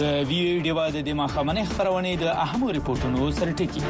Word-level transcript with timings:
د 0.00 0.04
وی 0.28 0.40
ډیوا 0.64 0.84
د 0.94 1.00
دمه 1.06 1.24
خمنې 1.32 1.64
خبرونه 1.72 2.10
د 2.20 2.28
اهم 2.44 2.68
ریپورتونو 2.76 3.24
سرټکی 3.38 3.80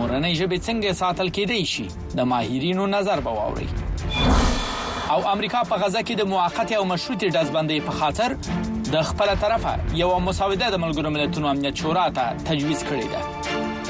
مورنۍ 0.00 0.34
ژبې 0.42 0.66
څنګه 0.66 1.00
ساتل 1.04 1.34
کېدای 1.38 1.72
شي 1.76 2.20
د 2.20 2.30
ماهرینو 2.34 2.86
نظر 2.98 3.24
به 3.28 3.40
واوري 3.40 3.72
او 5.12 5.26
امریکا 5.28 5.60
په 5.70 5.76
غزه 5.82 6.00
کې 6.02 6.14
د 6.20 6.24
موقته 6.32 6.76
او 6.76 6.84
مشروطي 6.90 7.28
ډزبندۍ 7.34 7.80
په 7.86 7.92
خاطر 7.98 8.34
د 8.94 9.02
خپل 9.08 9.28
طرفه 9.42 9.72
یو 10.02 10.08
مساوده 10.28 10.68
د 10.74 10.80
ملګرو 10.84 11.10
ملتونو 11.16 11.50
امنیت 11.50 11.82
شورا 11.82 12.04
ته 12.18 12.38
تجویز 12.48 12.84
کړی 12.90 13.06
دی 13.12 13.20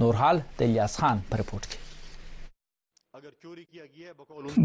نور 0.00 0.14
حال 0.20 0.36
د 0.58 0.68
الیاس 0.68 0.94
خان 1.00 1.16
پر 1.30 1.36
رپورت 1.42 1.64
کې 1.70 1.78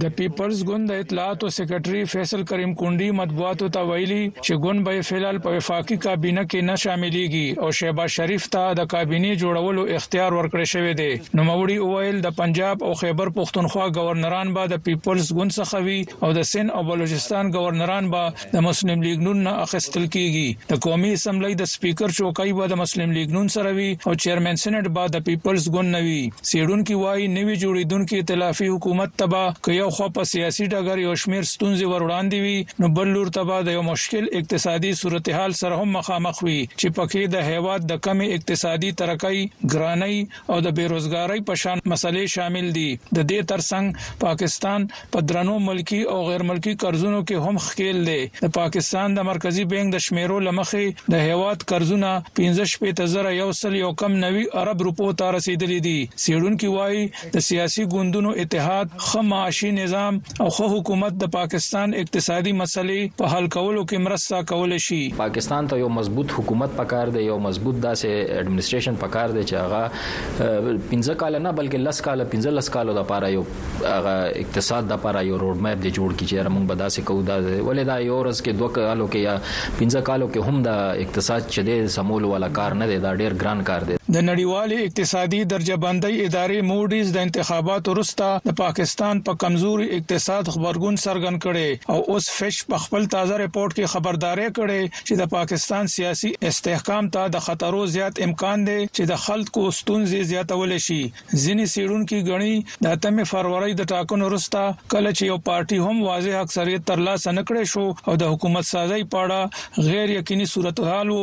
د 0.01 0.05
پیپلز 0.17 0.59
ګوند 0.67 0.89
د 0.89 0.99
اطلاعات 1.03 1.39
او 1.43 1.49
سیکریټري 1.55 2.01
فیصل 2.11 2.41
کریم 2.51 2.73
کونډي 2.81 3.07
مطبوعاتو 3.19 3.67
ته 3.77 3.87
ویلي 3.89 4.19
چې 4.27 4.53
ګوند 4.65 4.85
به 4.87 5.01
فعال 5.09 5.39
په 5.47 5.55
وفاقي 5.57 5.97
کابینه 6.05 6.43
کې 6.51 6.67
نه 6.69 6.75
شاملېږي 6.83 7.47
او 7.65 7.71
شهباز 7.79 8.11
شریف 8.17 8.45
ته 8.53 8.61
د 8.79 8.87
کابینه 8.93 9.33
جوړولو 9.41 9.83
اختیار 9.97 10.35
ورکړی 10.37 10.67
شوی 10.73 10.93
دی 10.99 11.39
نو 11.39 11.45
موري 11.49 11.75
اوایل 11.87 12.21
د 12.27 12.35
پنجاب 12.39 12.85
او 12.89 12.93
خیبر 13.01 13.33
پښتونخوا 13.39 13.89
گورنران 13.97 14.53
به 14.59 14.71
د 14.75 14.81
پیپلز 14.87 15.33
ګوند 15.39 15.55
څخه 15.57 15.83
وي 15.89 15.97
او 16.27 16.31
د 16.39 16.47
سند 16.51 16.75
او 16.77 16.85
بلوچستان 16.91 17.51
گورنران 17.57 18.09
به 18.15 18.47
د 18.55 18.65
مسلم 18.67 19.05
لیگ 19.07 19.27
نون 19.27 19.43
نه 19.49 19.57
اخیستل 19.65 20.05
کیږي 20.15 20.71
د 20.71 20.81
قومي 20.87 21.11
اسمبلی 21.19 21.59
د 21.63 21.71
سپیکر 21.73 22.17
چوکۍ 22.21 22.55
به 22.61 22.71
د 22.75 22.81
مسلم 22.85 23.19
لیگ 23.19 23.35
نون 23.39 23.53
سره 23.59 23.75
وي 23.81 23.91
او 24.07 24.15
چیرمن 24.27 24.63
سنټ 24.65 24.95
به 24.99 25.13
د 25.17 25.27
پیپلز 25.31 25.69
ګوند 25.77 25.97
نوي 25.99 26.19
سیډون 26.41 26.81
کې 26.87 27.05
وایي 27.05 27.29
نوي 27.39 27.59
جوړیدونکو 27.67 28.19
ائتلافي 28.23 28.67
اسرائیلي 28.69 28.75
حکومت 28.75 29.17
تبا 29.19 29.47
ک 29.63 29.69
یو 29.75 29.89
خو 29.97 30.07
په 30.17 30.23
سیاسي 30.31 30.65
ډګر 30.71 30.99
یو 31.03 31.13
شمیر 31.23 31.47
ستونزې 31.51 31.91
ور 31.91 32.03
وړاندې 32.07 32.39
وي 32.45 32.79
نو 32.83 32.89
بل 32.97 33.11
لور 33.15 33.31
تبا 33.37 33.57
د 33.67 33.73
یو 33.77 33.81
مشکل 33.89 34.27
اقتصادي 34.39 34.91
صورتحال 35.01 35.55
سره 35.61 35.79
هم 35.81 35.91
مخامخ 35.97 36.41
وي 36.47 36.55
چې 36.65 36.95
پکې 36.99 37.33
د 37.35 37.47
هیواد 37.49 37.87
د 37.91 38.01
کمی 38.09 38.27
اقتصادي 38.37 38.91
ترقۍ 39.03 39.41
ګرانۍ 39.73 40.17
او 40.53 40.59
د 40.67 40.75
بیروزګارۍ 40.79 41.45
په 41.51 41.61
شان 41.63 41.83
مسلې 41.85 42.35
شامل 42.35 42.69
دي 42.79 42.87
د 43.03 43.17
دې 43.19 43.49
ترڅنګ 43.53 44.25
پاکستان 44.25 44.87
په 45.15 45.25
درنو 45.31 45.57
ملکی 45.67 46.01
او 46.15 46.19
غیر 46.29 46.45
ملکی 46.51 46.75
قرضونو 46.85 47.21
کې 47.23 47.47
هم 47.49 47.61
خکیل 47.69 48.01
دی 48.11 48.19
د 48.45 48.53
پاکستان 48.59 49.19
د 49.19 49.29
مرکزی 49.31 49.67
بانک 49.75 49.93
د 49.97 50.05
شمیرو 50.09 50.39
لمخې 50.49 51.13
د 51.15 51.25
هیواد 51.27 51.67
قرضونه 51.73 52.13
15 52.41 52.71
شپې 52.73 53.13
زره 53.17 53.35
یو 53.39 53.51
سل 53.63 53.79
یو 53.81 53.93
کم 54.03 54.17
90 54.23 54.43
ارب 54.63 54.85
روپو 54.89 55.11
ته 55.23 55.35
رسیدلې 55.37 55.87
دي 55.89 55.97
سیډون 56.27 56.59
کې 56.63 56.75
وایي 56.79 57.37
د 57.37 57.45
سیاسي 57.51 57.85
ګوندونو 57.93 58.33
اتحاد 58.43 58.57
اتحاد 58.59 58.89
خو 58.97 59.21
معاشي 59.21 59.71
نظام 59.71 60.19
او 60.41 60.49
خو 60.55 60.65
حکومت 60.71 61.13
د 61.23 61.29
پاکستان 61.33 61.93
اقتصادي 61.99 62.51
مسلې 62.61 63.11
په 63.21 63.27
حل 63.33 63.45
کولو 63.55 63.83
کې 63.83 64.01
مرسته 64.07 64.39
کول 64.51 64.73
شي 64.85 64.97
پاکستان 65.19 65.67
ته 65.73 65.77
یو 65.81 65.89
مضبوط 65.97 66.33
حکومت 66.39 66.73
پکار 66.79 67.11
دی 67.15 67.21
یو 67.25 67.37
مضبوط 67.45 67.77
داسې 67.85 68.33
اډمنستریشن 68.39 68.99
پکار 69.03 69.35
دی 69.37 69.43
چې 69.51 69.63
هغه 69.65 70.81
15 70.93 71.17
کال 71.23 71.39
نه 71.45 71.53
بلکې 71.59 71.87
10 71.89 72.05
کال 72.09 72.23
15 72.35 72.55
لس 72.57 72.69
کال 72.75 72.91
د 72.99 73.05
پاره 73.13 73.29
یو 73.35 73.43
هغه 73.51 74.15
اقتصاد 74.43 74.91
د 74.95 74.99
پاره 75.07 75.21
یو 75.29 75.37
روډ 75.45 75.65
میپ 75.67 75.85
دی 75.87 75.91
جوړ 75.99 76.17
کیږي 76.17 76.33
چې 76.33 76.51
موږ 76.57 76.73
به 76.73 76.81
داسې 76.81 77.07
کوو 77.11 77.23
دا 77.29 77.37
ولې 77.45 77.93
دا 77.93 77.97
یو 78.07 78.17
ورځ 78.17 78.43
کې 78.49 78.63
دوه 78.63 78.73
کالو 78.79 79.07
کې 79.15 79.23
یا 79.29 79.79
15 79.83 80.03
کالو 80.11 80.27
کې 80.33 80.49
هم 80.51 80.61
د 80.67 80.83
اقتصاد 81.07 81.49
چدې 81.55 81.95
سمول 81.99 82.29
ولا 82.35 82.51
کار 82.59 82.77
نه 82.83 82.93
دی 82.93 82.99
دا 83.07 83.15
ډیر 83.23 83.37
ګران 83.45 83.65
کار 83.71 83.89
دی 83.91 83.98
د 84.13 84.21
نړیوال 84.27 84.71
اقتصادي 84.83 85.39
درجه 85.49 85.75
بندۍ 85.81 86.13
ادارې 86.27 86.65
موډیز 86.69 87.09
د 87.15 87.25
انتخاباتو 87.27 87.93
وروسته 87.95 88.29
د 88.45 88.55
پاکستان 88.61 89.19
په 89.27 89.33
پا 89.33 89.41
کمزوري 89.43 89.83
اقتصاد 89.97 90.47
خبرګون 90.55 90.95
څرګند 91.03 91.41
کړي 91.43 91.93
او 91.95 92.13
اوس 92.13 92.29
فش 92.37 92.61
په 92.73 92.79
خپل 92.85 93.05
تازه 93.15 93.37
ریپورت 93.41 93.75
کې 93.75 93.91
خبرداري 93.93 94.47
کړي 94.55 94.87
چې 94.93 95.19
د 95.19 95.29
پاکستان 95.33 95.91
سیاسي 95.97 96.31
استحکام 96.51 97.09
ته 97.17 97.25
د 97.35 97.43
خطرو 97.49 97.83
زیات 97.97 98.23
امکان 98.29 98.65
دی 98.69 98.79
چې 98.79 99.11
د 99.11 99.19
خلکو 99.27 99.67
ستونزې 99.81 100.25
زیاتول 100.31 100.73
شي 100.87 100.99
ځینې 101.03 101.69
سیډونکو 101.75 102.23
غني 102.31 102.57
د 102.87 102.97
8 103.11 103.29
فروری 103.33 103.77
د 103.83 103.89
ټاکنو 103.93 104.31
وروسته 104.31 104.65
کله 104.95 105.13
چې 105.17 105.33
یو 105.33 105.37
پارټي 105.51 105.81
هم 105.85 106.03
واضح 106.09 106.39
اکثریت 106.41 106.89
ترلاسه 106.93 107.35
نکړي 107.41 107.75
شو 107.75 107.85
او 108.07 108.17
د 108.25 108.33
حکومت 108.33 108.71
سازي 108.73 108.99
پاړه 109.13 109.87
غیر 109.91 110.17
یقیني 110.17 110.51
صورتحال 110.55 111.15
وو 111.19 111.21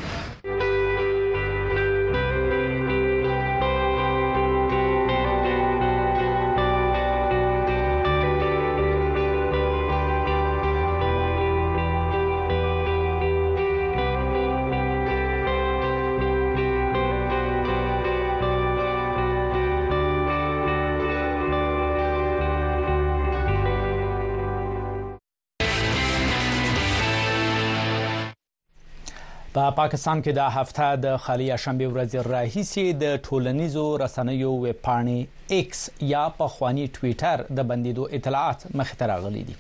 په 29.72 29.76
پاکستان 29.80 30.22
کې 30.24 30.32
د 30.36 30.54
هفته 30.54 30.84
د 31.06 31.18
خالی 31.26 31.46
شنبه 31.64 31.86
ورځ 31.92 32.26
راهیسي 32.34 32.84
د 33.04 33.18
ټولنیزو 33.28 33.84
رسنیو 34.02 34.50
ویب 34.64 34.80
پاڼې 34.88 35.58
ایکس 35.58 35.82
یا 36.14 36.24
په 36.40 36.48
خواني 36.56 36.86
ټوئیټر 36.98 37.44
د 37.60 37.68
بندیدو 37.72 38.08
اطلاعات 38.18 38.66
مخته 38.82 39.10
راغلي 39.14 39.44
دي 39.52 39.56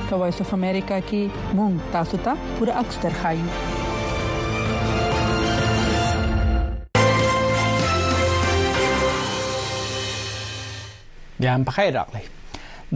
په 0.09 0.13
وایس 0.23 0.39
اف 0.41 0.49
امریکا 0.59 0.97
کې 1.11 1.23
مونږ 1.59 1.75
تاسو 1.95 2.15
ته 2.27 2.33
پوره 2.57 2.73
اکثر 2.83 3.11
خایو 3.21 3.49
یا 11.43 11.53
هم 11.55 11.63
بخیر 11.67 11.93
راغلی 11.93 12.23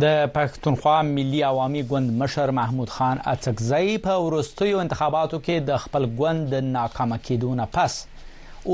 د 0.02 0.12
پښتونخوا 0.34 0.98
ملي 1.16 1.40
عوامي 1.46 1.82
ګوند 1.92 2.12
مشر 2.22 2.52
محمود 2.58 2.92
خان 2.98 3.18
اڅکزی 3.32 3.98
په 4.04 4.20
ورستیو 4.26 4.80
انتخاباتو 4.84 5.40
کې 5.40 5.66
د 5.70 5.82
خپل 5.86 6.06
ګوند 6.22 6.54
د 6.56 6.68
ناکامه 6.76 7.18
کېدو 7.28 7.50
نه 7.62 7.66
پس 7.78 7.98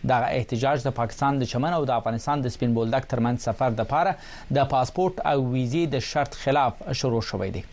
د 0.09 0.27
احتجاج 0.37 0.83
د 0.87 0.91
پاکستان 0.99 1.37
د 1.39 1.43
چمن 1.51 1.73
او 1.77 1.85
د 1.85 1.91
افغانستان 2.01 2.41
د 2.41 2.47
سپین 2.55 2.73
بولدک 2.77 3.05
ترمن 3.11 3.37
سفر 3.47 3.71
د 3.79 3.87
پاره 3.93 4.13
د 4.59 4.65
پاسپورت 4.73 5.19
او 5.31 5.37
ویزې 5.53 5.83
د 5.95 5.99
شرط 6.11 6.39
خلاف 6.43 6.83
شروع 7.01 7.21
شوې 7.31 7.49
دي 7.57 7.63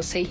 اوسئ 0.00 0.24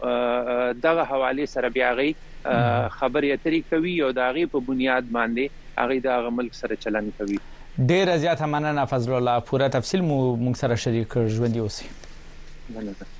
دغه 0.90 1.10
حواله 1.14 1.50
سره 1.56 1.74
بیا 1.80 1.92
غي 2.02 2.10
خبرې 2.44 3.30
اترې 3.34 3.62
کوي 3.70 3.96
او 4.06 4.10
دا 4.20 4.28
غي 4.36 4.46
په 4.52 4.60
بنیاد 4.68 5.04
باندې 5.12 5.44
هغه 5.80 5.98
د 6.06 6.30
ملک 6.38 6.54
سره 6.62 6.76
چلند 6.84 7.10
کوي 7.18 7.38
ډیر 7.90 8.18
زیات 8.24 8.42
مننه 8.54 8.86
فضل 8.94 9.14
الله 9.14 9.40
پوره 9.52 9.70
تفصیل 9.78 10.02
مو 10.10 10.20
موږ 10.46 10.56
سره 10.66 10.76
شریک 10.84 11.08
کړ 11.14 11.28
ژوند 11.38 11.58
اوسې 11.58 11.86
مننه 12.76 13.20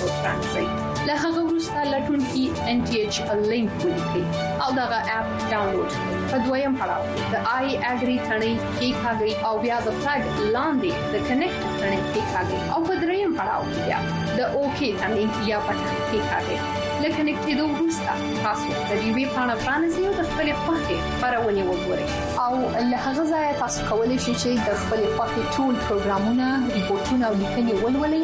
وترانځئ 0.05 0.65
له 1.07 1.13
هغه 1.23 1.39
وروسته 1.49 1.79
لټون 1.93 2.21
کې 2.31 2.67
ان 2.69 2.83
ټي 2.87 2.97
ایچ 3.03 3.17
لینک 3.51 3.85
ولیکئ 3.85 4.23
او 4.65 4.69
دغه 4.79 4.99
اپ 5.15 5.29
ډاونلوډ 5.51 5.95
کړئ 5.95 6.19
په 6.31 6.37
دویم 6.47 6.73
پړاو 6.81 7.03
د 7.33 7.35
آی 7.55 7.67
اګری 7.93 8.17
ثنې 8.29 8.53
کې 8.77 8.89
ښاګي 9.01 9.31
او 9.47 9.53
بیا 9.65 9.77
د 9.85 9.89
فلګ 10.03 10.25
لاندې 10.57 10.91
د 11.13 11.25
کنیکټ 11.27 11.61
ثنې 11.81 11.99
کې 12.13 12.21
ښاګي 12.33 12.59
او 12.73 12.79
په 12.87 12.93
دریم 13.03 13.31
پړاو 13.37 13.63
کې 13.69 13.81
بیا 13.87 13.99
د 14.37 14.41
اوکی 14.59 14.89
ثنې 15.01 15.49
یا 15.51 15.57
پټ 15.67 15.79
کې 16.09 16.19
ښاګي 16.29 16.57
لکه 17.03 17.21
نکټېدو 17.29 17.63
وروسته 17.75 18.11
تاسو 18.43 18.67
د 18.73 18.89
دې 19.01 19.09
وی 19.15 19.25
پاڼه 19.37 19.55
پرانځئ 19.65 20.01
او 20.07 20.11
د 20.19 20.21
خپل 20.29 20.47
پخې 20.67 20.95
پرونی 21.21 21.63
وګورئ 21.69 22.05
او 22.43 22.51
له 22.91 22.97
هغه 23.07 23.23
ځایه 23.31 23.53
تاسو 23.63 23.79
کولی 23.93 24.17
شئ 24.25 24.33
چې 24.41 24.49
د 24.67 24.81
خپل 24.83 25.01
پخې 25.19 25.41
ټول 25.55 25.73
پروګرامونه 25.85 26.75
ریپورتونه 26.77 27.25
او 27.31 27.33
لیکنې 27.41 27.73
ولولئ 27.83 28.23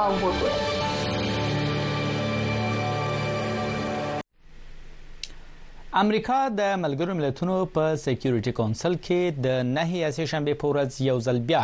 او 0.00 0.08
وګورئ 0.22 0.77
امریکا 5.96 6.38
د 6.56 6.74
ملګرو 6.80 7.14
ملتونو 7.18 7.54
په 7.76 7.92
سکیورټي 8.00 8.52
کونسل 8.56 8.94
کې 9.04 9.36
د 9.44 9.54
نهي 9.68 10.00
اسې 10.08 10.26
شنبه 10.32 10.56
پورز 10.64 10.96
یو 11.04 11.14
ځل 11.26 11.38
بیا 11.50 11.60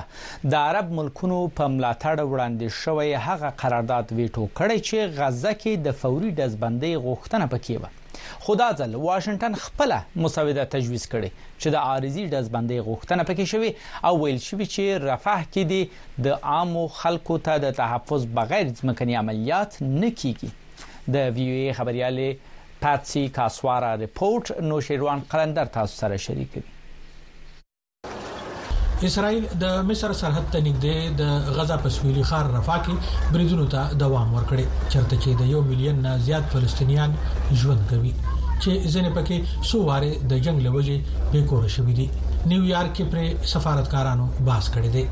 د 0.54 0.54
عرب 0.68 0.94
ملکونو 0.98 1.40
په 1.58 1.72
ملاتړ 1.74 2.24
وړاندې 2.30 2.76
شوی 2.82 3.10
هغه 3.26 3.50
قرارداد 3.62 4.14
ویټو 4.20 4.46
کړی 4.60 4.84
چې 4.86 5.18
غزه 5.18 5.52
کې 5.64 5.84
د 5.88 5.98
فوري 6.04 6.30
دزبندۍ 6.38 6.94
غوښتنه 7.08 7.50
پکې 7.56 7.82
و 7.82 8.46
خدا 8.46 8.70
ځل 8.80 8.96
واشنگټن 9.02 9.60
خپل 9.66 9.92
مسوده 10.24 10.64
تجویز 10.76 11.04
کړي 11.16 11.44
چې 11.58 11.76
د 11.76 11.86
عارضی 11.90 12.26
دزبندۍ 12.36 12.80
غوښتنه 12.88 13.28
پکې 13.32 13.52
شوی 13.52 13.70
او 14.04 14.14
ویل 14.24 14.40
شوی 14.46 14.70
چې 14.76 15.04
رفح 15.10 15.44
کې 15.50 15.68
دي 15.74 16.30
د 16.30 16.40
عامو 16.56 16.88
خلکو 17.02 17.38
ته 17.50 17.60
د 17.68 17.76
تحفظ 17.84 18.26
بغیر 18.40 18.66
ځمکني 18.82 19.22
عملیات 19.24 19.78
نه 19.88 20.12
کیږي 20.24 21.14
د 21.16 21.30
وی 21.38 21.48
او 21.52 21.60
ای 21.62 21.78
خبريالي 21.82 22.32
پاتسي 22.84 23.28
کاسوارا 23.28 23.94
رپورت 24.00 24.50
نو 24.62 24.80
شیروان 24.86 25.20
قلندر 25.30 25.64
تاسو 25.74 25.96
سره 26.00 26.16
شریکوي 26.24 26.62
اسرائیل 29.08 29.46
د 29.62 29.86
مصر 29.90 30.12
سرحد 30.20 30.50
ته 30.56 30.60
نږدې 30.66 31.14
د 31.20 31.56
غزا 31.60 31.76
په 31.84 31.92
سویلي 31.96 32.24
خار 32.32 32.50
رفح 32.56 32.76
کې 32.88 33.30
بریدونو 33.36 33.64
ته 33.76 33.96
دوام 34.02 34.34
ورکړي 34.36 34.66
چرته 34.96 35.22
چې 35.22 35.40
د 35.40 35.48
یو 35.52 35.62
میلیون 35.70 36.02
نه 36.08 36.12
زیات 36.28 36.52
فلسطینیان 36.56 37.16
ژوند 37.62 37.88
کوي 37.90 38.12
چې 38.26 38.76
ځنې 38.90 39.16
پکې 39.16 39.66
سو 39.70 39.82
واره 39.88 40.12
د 40.34 40.42
جنگ 40.48 40.62
لوجه 40.68 41.00
به 41.32 41.42
کور 41.54 41.66
شوې 41.76 41.96
دي 42.02 42.08
نیویارک 42.46 42.94
کې 42.96 43.04
پر 43.10 43.46
سفارتکارانو 43.52 44.26
باس 44.46 44.68
کړی 44.74 44.88
دی 44.94 45.04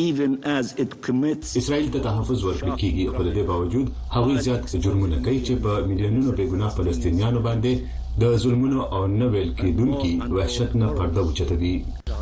اسرائیل 0.03 1.89
ته 1.93 1.99
تحفظ 2.07 2.39
ورکړل 2.47 2.73
کیږي 2.81 3.05
خو 3.13 3.21
د 3.27 3.29
دې 3.35 3.43
باوجود 3.51 3.87
هغوی 4.15 4.35
زیات 4.47 4.63
جرمونه 4.85 5.15
کوي 5.25 5.41
چې 5.47 5.53
په 5.65 5.71
میلیونونو 5.89 6.29
بیګناه 6.39 6.71
فلسطینیانو 6.77 7.39
باندې 7.47 7.73
د 8.21 8.25
ظلمونو 8.43 8.81
او 8.95 9.01
نه 9.19 9.25
ویل 9.33 9.49
کېدونکو 9.59 10.05
وحشت 10.35 10.71
نه 10.81 10.87
پرده 10.97 11.21
وچتوي 11.27 11.73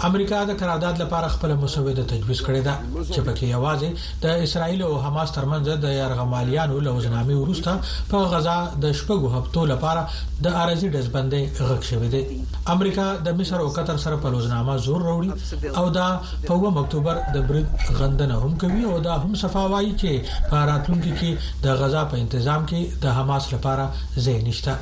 امریکا 0.07 0.37
د 0.49 0.55
قرارداد 0.61 1.01
لپاره 1.01 1.27
خپل 1.33 1.51
مسوده 1.63 2.03
تجویز 2.11 2.39
کړې 2.45 2.61
ده 2.67 2.73
چې 3.13 3.19
پکې 3.27 3.45
یوازې 3.55 3.89
د 4.23 4.41
اسرایل 4.45 4.81
او 4.85 4.95
حماس 5.03 5.31
ترمنځ 5.35 5.69
د 5.85 5.91
یرغمالیانو 5.97 6.79
لوزنامې 6.87 7.35
ورسته 7.41 8.13
په 8.13 8.29
غزا 8.33 8.55
د 8.85 8.95
شپږو 9.01 9.29
هفتو 9.35 9.65
لپاره 9.73 10.09
د 10.47 10.55
ارزي 10.63 10.89
دزبندې 10.95 11.41
غږ 11.69 11.81
شوې 11.89 12.09
ده 12.13 12.71
امریکا 12.75 13.05
د 13.27 13.37
مصر 13.41 13.61
او 13.65 13.69
قطر 13.77 13.97
سره 14.05 14.17
په 14.25 14.31
لوزنامه 14.37 14.77
زور 14.87 15.05
وروړي 15.09 15.75
او 15.81 15.89
دا 15.99 16.07
په 16.47 16.57
1 16.71 16.81
اکتوبر 16.83 17.21
د 17.37 17.45
برید 17.51 17.67
غندنه 17.99 18.39
هم 18.45 18.57
کوي 18.65 18.81
او 18.93 18.97
دا 19.09 19.17
هم 19.27 19.35
صفاوایي 19.45 19.93
چې 20.01 20.49
په 20.49 20.65
راتلونکي 20.71 21.13
کې 21.21 21.61
د 21.67 21.79
غزا 21.83 22.03
په 22.15 22.25
تنظیم 22.35 22.67
کې 22.73 22.99
د 23.05 23.15
حماس 23.21 23.53
لپاره 23.53 23.87
ځای 24.25 24.39
نشته 24.49 24.75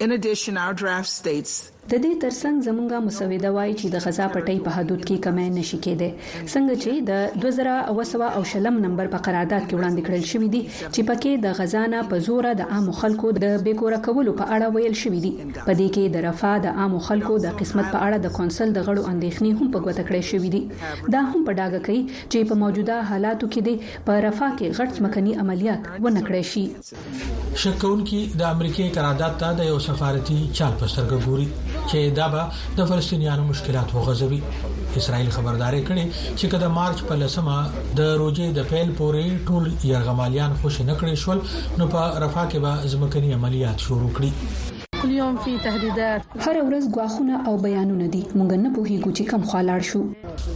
In 0.00 0.10
addition, 0.10 0.56
our 0.58 0.74
draft 0.74 1.08
states 1.08 1.70
د 1.92 1.92
دې 2.02 2.10
ترڅنګ 2.20 2.62
زمونږه 2.66 2.98
مسوده 3.06 3.50
وایي 3.54 3.72
چې 3.80 3.88
د 3.94 4.04
غزا 4.04 4.26
پټۍ 4.34 4.56
په 4.66 4.70
حدود 4.76 5.00
کې 5.08 5.16
کمی 5.24 5.48
نشي 5.56 5.78
کېده 5.86 6.08
څنګه 6.52 6.76
چې 6.82 6.92
د 7.10 7.98
2000 7.98 8.30
او 8.36 8.44
شلم 8.52 8.78
نمبر 8.84 9.10
په 9.14 9.20
قرارداد 9.26 9.66
کې 9.66 9.76
وړاندې 9.78 10.02
کړل 10.06 10.24
شوې 10.30 10.48
دي 10.54 10.62
چې 10.94 11.00
پکې 11.10 11.32
د 11.44 11.46
غزا 11.58 11.82
نه 11.94 12.00
په 12.12 12.22
زور 12.28 12.48
د 12.60 12.70
عام 12.76 12.86
خلکو 13.00 13.32
د 13.38 13.50
بیکوره 13.66 13.98
کولو 14.08 14.32
په 14.40 14.48
اړه 14.52 14.72
ویل 14.76 14.96
شوې 15.02 15.20
دي 15.26 15.32
په 15.66 15.74
دې 15.80 15.88
کې 15.94 16.04
د 16.14 16.24
رفا 16.28 16.54
د 16.66 16.76
عام 16.82 16.94
خلکو 17.10 17.36
د 17.46 17.52
قسمت 17.60 17.86
په 17.92 18.00
اړه 18.06 18.18
د 18.26 18.34
کونسل 18.38 18.74
د 18.78 18.88
غړو 18.88 19.02
اندېښنې 19.12 19.52
هم 19.60 19.66
په 19.74 19.78
ګوته 19.86 20.02
کړې 20.08 20.22
شوې 20.30 20.50
دي 20.54 20.62
دا 21.16 21.20
هم 21.30 21.40
په 21.50 21.56
ډاګه 21.58 21.80
کوي 21.86 22.02
چې 22.32 22.48
په 22.52 22.60
موجوده 22.62 22.98
حالاتو 23.12 23.44
کې 23.52 23.60
د 23.68 24.02
په 24.08 24.12
رفا 24.28 24.48
کې 24.58 24.78
غټ 24.78 24.92
مکني 25.08 25.36
عملیات 25.44 25.80
ونکړې 26.02 26.42
شي 26.52 26.64
شکون 27.62 27.98
کې 28.08 28.20
د 28.42 28.50
امریکای 28.54 28.88
قرارداد 28.98 29.34
ته 29.44 29.58
د 29.62 29.70
یو 29.72 29.78
سفارتي 29.90 30.40
چاپ 30.58 30.80
په 30.80 30.92
سترګه 30.94 31.22
ګوري 31.28 31.73
چې 31.90 31.98
دا 32.18 32.26
به 32.34 32.42
د 32.78 32.80
فلسطینیانو 32.90 33.42
مشکلات 33.52 33.88
وغځوي 33.92 34.40
اسرائیل 35.00 35.30
خبرداري 35.36 35.82
کړي 35.88 36.04
چې 36.38 36.44
کله 36.52 36.66
مارچ 36.78 36.98
په 37.08 37.14
لسمه 37.22 37.56
د 38.00 38.12
روجې 38.20 38.46
د 38.58 38.70
پیل 38.72 38.88
پورې 38.98 39.24
ټول 39.46 39.64
یرغمالیان 39.92 40.52
خوشی 40.60 40.82
نکړي 40.90 41.14
شول 41.24 41.38
نو 41.80 41.84
په 41.92 42.02
رفح 42.26 42.44
کې 42.50 42.58
به 42.64 42.72
ځمکني 42.94 43.30
عملیات 43.38 43.78
شروع 43.88 44.10
کړي 44.18 44.30
كل 45.04 45.10
يوم 45.22 45.36
في 45.36 45.58
تهديدات 45.58 46.22
هر 46.38 46.56
ورځ 46.64 46.84
غواخونه 46.96 47.36
او 47.48 47.56
بیانونه 47.64 48.06
دي 48.14 48.22
مونږ 48.38 48.50
نه 48.64 48.70
پوهیږو 48.76 49.08
چې 49.18 49.22
کم 49.30 49.42
خالاړ 49.50 49.80
شو 49.90 50.00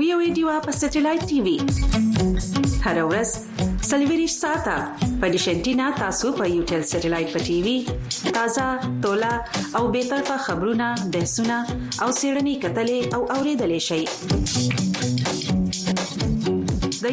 وی 0.01 0.09
او 0.13 0.19
ای 0.19 0.31
ډیو 0.35 0.47
په 0.65 0.71
سټلایټ 0.81 1.21
ټي 1.29 1.41
وي 1.47 1.57
هر 2.85 2.97
اورس 3.05 3.31
سلویریش 3.89 4.31
ساته 4.43 4.77
په 5.21 5.29
دیشنټینا 5.29 5.91
تاسو 6.01 6.27
په 6.37 6.43
یو 6.55 6.63
ټل 6.69 6.81
سټلایټ 6.93 7.27
په 7.33 7.39
ټي 7.49 7.57
وي 7.65 7.77
تازه 8.37 8.65
تولا 9.07 9.33
او 9.81 9.83
به 9.97 10.03
طرفه 10.13 10.37
خبرونه 10.45 10.87
بحثونه 11.17 11.57
او 12.01 12.11
سیړنی 12.11 12.55
کتلې 12.63 13.15
او 13.17 13.21
اوریدلې 13.39 13.79
شي 13.89 14.01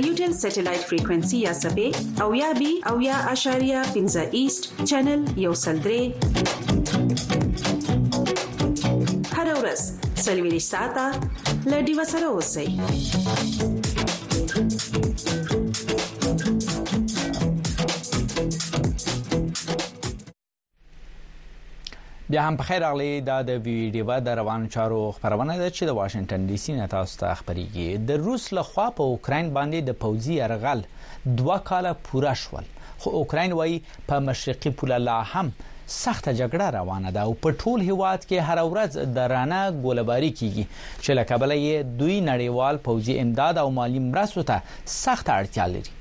ریډیو 0.04 0.26
سټلایټ 0.42 0.82
فریکوئنسي 0.90 1.38
یا 1.46 1.52
سبې 1.64 1.88
او 2.22 2.28
یا 2.42 2.50
بي 2.60 2.72
او 2.90 2.96
یا 3.08 3.16
اشاریا 3.34 3.80
پنځه 3.94 4.22
ایست 4.38 4.62
چینل 4.90 5.20
یو 5.44 5.52
سلډري 5.64 6.04
هر 9.38 9.46
ورځ 9.62 9.80
سلوي 10.28 10.60
ساته 10.70 11.04
لډي 11.72 11.94
وسره 12.00 12.26
اوسئ 12.34 12.66
بیا 22.30 22.42
هم 22.42 22.56
په 22.56 22.62
خیر 22.68 22.84
اغلی 22.84 23.20
دا 23.26 23.36
د 23.48 23.60
ویډیو 23.66 24.16
د 24.24 24.28
روان 24.40 24.64
چارو 24.72 24.96
خبرونه 25.18 25.54
ده 25.58 25.68
چې 25.76 25.84
د 25.88 25.96
واشنگټن 25.98 26.42
ډي 26.48 26.56
سي 26.64 26.74
نه 26.80 26.88
تاسو 26.94 27.20
ته 27.22 27.36
خبريږي 27.38 28.02
د 28.10 28.18
روس 28.24 28.48
لخوا 28.58 28.84
په 28.98 29.12
اوکرين 29.14 29.48
باندې 29.54 29.88
د 29.88 29.96
پوځي 30.02 30.36
ارغل 30.48 30.82
دوه 31.40 31.56
کاله 31.72 31.94
پوره 32.10 32.34
شول 32.42 32.68
خو 33.04 33.14
اوکرين 33.22 33.54
وایي 33.62 33.80
په 34.12 34.18
مشرقي 34.28 34.74
پوله 34.82 34.98
لا 35.08 35.16
هم 35.34 35.52
سخت 35.94 36.30
جګړه 36.40 36.68
روانه 36.78 37.10
ده 37.18 37.22
او 37.28 37.34
په 37.46 37.56
ټول 37.62 37.88
هیواد 37.90 38.28
کې 38.30 38.46
هر 38.50 38.62
ورځ 38.70 39.12
د 39.18 39.26
رانه 39.36 39.62
ګولباری 39.82 40.32
کیږي 40.38 40.70
چې 41.04 41.10
لکه 41.22 41.42
بلې 41.44 41.92
دوی 42.02 42.20
نړیوال 42.32 42.84
پوځي 42.88 43.20
امداد 43.24 43.64
او 43.64 43.70
مالی 43.78 43.98
مرستو 44.14 44.42
ته 44.50 44.62
سخت 45.02 45.32
اړتیا 45.38 45.66
لري 45.76 45.96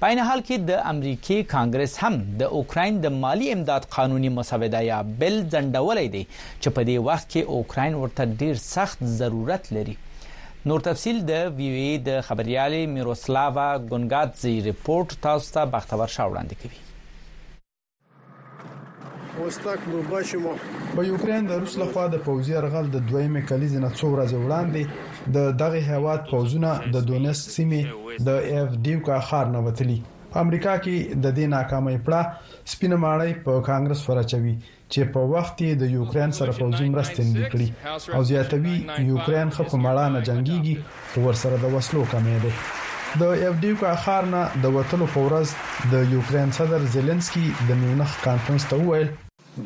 په 0.00 0.06
عین 0.08 0.18
حال 0.28 0.40
کې 0.48 0.56
د 0.70 0.80
امریکای 0.90 1.44
کانګرس 1.52 1.94
هم 2.02 2.16
د 2.40 2.50
اوکرين 2.58 2.98
د 3.04 3.12
مالی 3.22 3.46
امداد 3.52 3.86
قانوني 3.96 4.30
مسوده 4.38 4.80
یا 4.88 4.98
بل 5.22 5.38
ځندولې 5.52 6.06
دی 6.14 6.22
چې 6.62 6.68
په 6.76 6.80
دې 6.88 6.96
وخت 7.08 7.26
کې 7.32 7.48
اوکرين 7.56 7.94
ورته 8.02 8.28
ډیر 8.42 8.60
سخت 8.64 9.06
ضرورت 9.20 9.72
لري 9.76 9.96
نور 10.68 10.84
تفصيل 10.88 11.22
د 11.30 11.48
وی 11.58 11.68
وی 11.76 11.90
د 12.08 12.20
خبريالي 12.28 12.82
میروسلاوا 12.96 13.70
ګونګاتزي 13.90 14.54
ریپورت 14.68 15.16
تاسو 15.26 15.54
ته 15.56 15.64
بختور 15.74 16.16
شاوړاندې 16.16 16.56
کوي 16.62 16.87
Ось 19.46 19.56
так 19.56 19.78
ми 19.92 20.00
бачимо 20.10 20.50
په 20.96 21.00
یوکرين 21.10 21.42
د 21.50 21.52
روس 21.62 21.74
لخوا 21.82 22.04
د 22.14 22.18
پوځي 22.26 22.52
ارغل 22.60 22.86
د 22.94 22.98
دویمې 23.10 23.42
کلیزې 23.50 23.78
نه 23.84 23.90
څو 23.98 24.06
ورځې 24.14 24.36
وړاندې 24.44 24.82
د 25.36 25.38
دغه 25.62 25.78
هواد 25.92 26.20
پوځونه 26.32 26.70
د 26.94 26.96
دونس 27.08 27.38
سیمې 27.56 27.82
د 28.28 28.30
اف 28.60 28.68
ډیو 28.84 28.98
کا 29.08 29.18
خار 29.28 29.46
نه 29.54 29.60
وتلی 29.66 29.98
په 30.32 30.36
امریکا 30.44 30.74
کې 30.84 30.96
د 31.24 31.26
دې 31.36 31.46
ناکامۍ 31.56 31.96
پړه 32.06 32.22
سپینه 32.72 32.96
ماړی 33.04 33.32
په 33.44 33.52
کانګرس 33.68 34.00
فرچوي 34.06 34.54
چې 34.92 35.00
په 35.14 35.20
وخت 35.34 35.56
د 35.82 35.84
یوکرين 35.98 36.30
سره 36.38 36.50
پوځي 36.60 36.86
مرستې 36.94 37.22
نه 37.36 37.42
کړي 37.52 37.68
او 38.16 38.20
زیاتوي 38.30 38.76
یوکرين 39.12 39.48
خپ 39.56 39.70
مړه 39.84 40.06
نه 40.14 40.20
جنگيږي 40.28 40.76
او 41.14 41.18
ورسره 41.26 41.54
د 41.64 41.66
وسلو 41.74 42.02
کمې 42.12 42.36
ده 42.44 42.52
د 43.20 43.22
اف 43.48 43.54
ډی 43.62 43.72
کا 43.80 43.92
خار 44.04 44.22
نه 44.34 44.42
د 44.62 44.66
وټلو 44.76 45.06
فورز 45.14 45.48
د 45.92 46.12
یوکرين 46.14 46.50
صدر 46.58 46.80
زيلنسکي 46.96 47.46
د 47.68 47.70
میونخ 47.84 48.10
کانفرنس 48.26 48.62
ته 48.72 48.76
وویل 48.82 49.08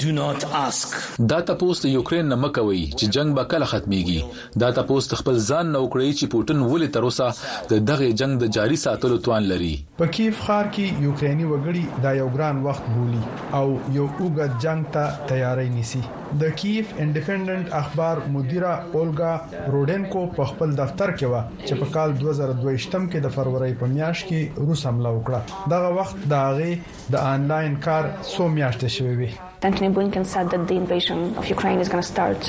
do 0.01 0.11
not 0.13 0.45
ask 0.67 0.89
دا 1.31 1.39
تاسو 1.49 1.87
د 1.87 1.91
یوکرين 1.93 2.29
نه 2.33 2.37
مکوي 2.43 2.81
چې 2.83 3.15
جنگ 3.17 3.35
به 3.39 3.45
کله 3.55 3.67
ختميږي 3.73 4.61
دا 4.63 4.71
تاسو 4.79 5.17
خپل 5.21 5.39
ځان 5.49 5.67
نه 5.75 5.79
وکړي 5.85 6.17
چې 6.19 6.27
پوتن 6.35 6.63
ولې 6.69 6.89
تر 6.97 7.09
اوسه 7.09 7.73
د 7.73 7.85
دغه 7.91 8.13
جنگ 8.23 8.39
د 8.45 8.51
جاري 8.59 8.77
ساتلو 8.85 9.19
توان 9.29 9.49
لري 9.53 9.73
په 10.01 10.11
کیف 10.17 10.41
خار 10.49 10.71
کې 10.79 11.05
یوکريني 11.09 11.49
وګړي 11.53 12.03
دا 12.07 12.15
یو 12.21 12.29
ګران 12.39 12.63
وخت 12.69 12.89
بولي 12.95 13.23
او 13.61 13.67
یو 13.99 14.09
وګت 14.21 14.61
جنگ 14.67 14.89
ته 14.97 15.29
تیاری 15.35 15.69
نیسي 15.77 16.03
د 16.45 16.55
کیف 16.65 16.95
انډیپندنت 16.99 17.75
اخبار 17.83 18.23
مدیره 18.39 18.75
اولګا 18.81 19.63
روډنکو 19.77 20.25
په 20.41 20.53
خپل 20.53 20.77
دفتر 20.83 21.15
کې 21.21 21.33
و 21.33 21.63
چې 21.63 21.83
په 21.85 21.99
کال 21.99 22.17
2022 22.25 22.91
کې 22.91 23.27
د 23.29 23.37
فروری 23.39 23.73
په 23.85 23.93
میاشت 23.97 24.29
کې 24.33 24.67
روس 24.69 24.87
حمله 24.91 25.15
وکړه 25.19 25.71
دغه 25.77 25.95
وخت 26.03 26.27
داغه 26.37 27.09
د 27.17 27.29
انلاین 27.37 27.81
کار 27.89 28.13
سو 28.35 28.53
میاشتې 28.57 28.97
شوی 29.01 29.17
وي 29.23 29.31
Anthony 29.65 29.95
Blinken 29.95 30.25
said 30.27 30.51
that 30.51 30.67
the 30.67 30.75
invasion 30.75 31.19
of 31.39 31.47
Ukraine 31.49 31.79
is 31.85 31.89
going 31.93 32.03
to 32.07 32.11
start 32.17 32.43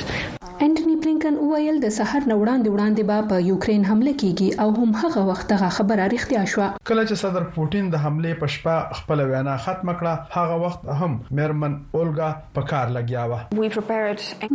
انټونی 0.66 0.96
بلینکن 1.04 1.34
وویل 1.48 1.78
د 1.86 1.92
سحر 1.98 2.22
نه 2.32 2.36
وړاندې 2.42 2.70
وړاندې 2.76 3.04
به 3.10 3.18
په 3.30 3.36
یوکرين 3.52 3.82
حمله 3.90 4.14
کیږي 4.22 4.48
او 4.62 4.68
هم 4.80 4.90
هغه 5.02 5.22
وخت 5.32 5.48
هغه 5.54 5.70
خبره 5.78 6.02
اړتیا 6.08 6.42
شو 6.52 6.62
کله 6.90 7.04
چې 7.10 7.16
صدر 7.24 7.44
پوتین 7.56 7.86
د 7.96 8.04
حمله 8.04 8.32
په 8.42 8.48
شپه 8.56 8.76
خپل 9.00 9.20
وینا 9.32 9.56
ختم 9.66 9.88
کړه 10.00 10.14
هغه 10.36 10.56
وخت 10.64 10.82
هم 11.02 11.12
میرمن 11.40 11.74
اولګا 11.96 12.30
په 12.60 12.72
کار 12.72 12.88
لګیا 12.98 13.24
و 13.32 13.34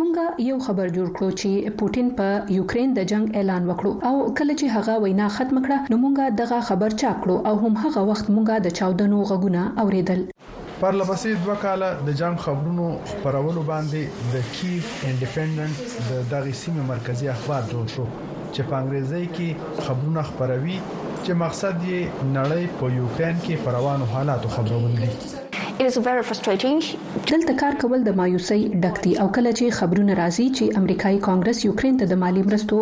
مونږه 0.00 0.26
یو 0.50 0.56
خبر 0.68 0.86
جوړ 0.96 1.08
کړو 1.16 1.30
چې 1.40 1.50
پوتین 1.82 2.08
په 2.20 2.26
یوکرين 2.58 2.88
د 3.00 3.08
جنگ 3.14 3.26
اعلان 3.40 3.62
وکړو 3.72 3.92
او 4.12 4.20
کله 4.42 4.54
چې 4.60 4.66
هغه 4.76 4.92
وینا 5.06 5.26
ختم 5.40 5.56
کړه 5.66 5.78
نو 5.94 6.00
مونږه 6.06 6.24
دغه 6.42 6.58
خبر 6.70 6.90
چا 7.04 7.10
کړو 7.20 7.36
او 7.50 7.54
هم 7.62 7.74
هغه 7.86 8.00
وخت 8.12 8.26
مونږه 8.36 8.56
د 8.68 8.78
چاودنو 8.78 9.18
غږونه 9.30 9.62
اوریدل 9.84 10.20
پرلپسې 10.80 11.30
دوه 11.44 11.54
کاله 11.62 11.86
د 12.08 12.14
جام 12.18 12.36
خبرونو 12.44 12.86
خبرولو 13.12 13.62
باندې 13.72 14.02
د 14.34 14.52
کیف 14.58 14.86
انډیپندنت 15.08 15.78
د 16.10 16.20
دغه 16.32 16.52
سیمه 16.62 16.82
مرکزی 16.92 17.26
اخبار 17.34 17.62
جوړ 17.72 17.86
شو 17.96 18.04
چې 18.54 18.60
په 18.68 18.74
انګریزي 18.82 19.24
کې 19.34 19.48
خبرونه 19.88 20.20
خبروي 20.30 20.78
چې 21.24 21.30
مقصد 21.44 21.76
یې 21.90 22.00
نړۍ 22.38 22.64
په 22.78 22.84
یوکرين 23.00 23.36
کې 23.44 23.54
پروانو 23.68 24.06
حالاتو 24.14 24.48
خبرول 24.58 24.92
دي 25.02 25.08
دلته 25.58 27.54
کار 27.62 27.74
کول 27.82 28.00
د 28.08 28.16
مایوسۍ 28.20 28.60
ډک 28.84 28.96
دي 29.04 29.12
او 29.22 29.26
کله 29.36 29.50
چې 29.58 29.76
خبرونه 29.78 30.12
راځي 30.22 30.46
چې 30.56 30.74
امریکایي 30.80 31.18
کانګرس 31.26 31.58
یوکرين 31.68 31.94
ته 32.02 32.06
د 32.12 32.20
مالی 32.22 32.42
مرستو 32.48 32.78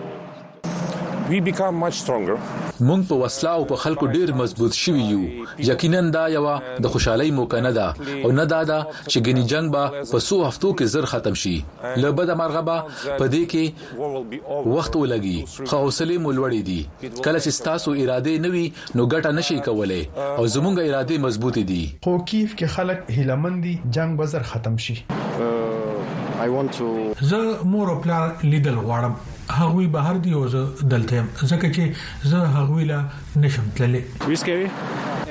we 1.29 1.37
become 1.49 1.75
much 1.85 1.95
stronger 2.03 2.35
مونږ 2.87 3.01
په 3.09 3.15
وسله 3.23 3.49
او 3.57 3.63
په 3.71 3.75
خلکو 3.83 4.05
ډیر 4.15 4.31
مضبوط 4.41 4.73
شوي 4.83 5.03
یو 5.13 5.45
یقینا 5.69 6.01
دا 6.17 6.23
یو 6.35 6.43
د 6.85 6.87
خوشحالي 6.93 7.31
موقع 7.39 7.59
نه 7.65 7.71
ده 7.77 7.87
او 8.27 8.31
نه 8.39 8.45
دا 8.53 8.61
ده 8.69 8.79
چې 9.11 9.19
ګنی 9.27 9.43
جنگ 9.51 9.69
به 9.75 10.05
په 10.11 10.19
سو 10.27 10.39
هفتو 10.47 10.71
کې 10.79 10.83
زر 10.93 11.05
ختم 11.13 11.35
شي 11.43 11.53
لبد 12.03 12.29
مرغبه 12.41 12.77
په 12.95 13.29
دې 13.35 13.43
کې 13.53 14.73
وخت 14.75 14.99
ولګي 15.01 15.67
خو 15.69 15.81
حوصله 15.83 16.17
مو 16.25 16.33
لوړې 16.37 16.61
دي 16.69 16.79
کله 17.25 17.39
چې 17.39 17.61
تاسو 17.69 17.91
اراده 18.03 18.37
نه 18.45 18.49
وي 18.55 18.65
نو 18.95 19.09
ګټه 19.09 19.37
نشي 19.41 19.59
کولای 19.69 20.01
او 20.17 20.47
زمونږ 20.55 20.79
اراده 20.87 21.17
مضبوط 21.27 21.59
دي 21.73 21.81
خو 22.05 22.15
کیف 22.31 22.55
کې 22.55 22.65
خلک 22.77 23.05
هلمندي 23.19 23.75
جنگ 23.97 24.17
به 24.21 24.25
زر 24.35 24.43
ختم 24.53 24.77
شي 24.85 24.95
uh, 25.11 26.63
زه 27.31 27.41
مور 27.73 27.89
او 27.91 27.99
پلان 28.03 28.31
لیدل 28.53 28.75
غواړم 28.75 29.30
هغوی 29.53 29.85
بهر 29.93 30.17
دی 30.25 30.33
او 30.39 30.47
زه 30.53 30.61
دلته 30.93 31.13
يم 31.19 31.25
ځکه 31.51 31.67
چې 31.75 31.83
زه 32.33 32.39
هغوی 32.57 32.83
لا 32.91 32.97
نشم 33.45 33.65
تللی 33.77 34.01
ویس 34.29 34.43
کوي 34.49 34.67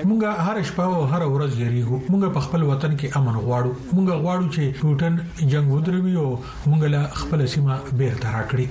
مونږه 0.08 0.30
هر 0.46 0.56
شپه 0.70 0.84
او 0.98 1.02
هر 1.12 1.22
ورځ 1.34 1.52
یریږو 1.64 1.96
مونږ 2.12 2.22
په 2.36 2.40
خپل 2.46 2.60
وطن 2.70 2.92
کې 3.00 3.18
امن 3.20 3.36
غواړو 3.46 3.72
مونږ 3.96 4.08
غواړو 4.24 4.46
چې 4.56 4.64
پوتن 4.80 5.14
جنگ 5.52 5.66
ودروي 5.76 6.14
او 6.24 6.28
مونږ 6.70 6.82
لا 6.94 7.02
خپل 7.20 7.40
سیمه 7.54 7.76
بیرته 8.00 8.26
راکړي 8.34 8.66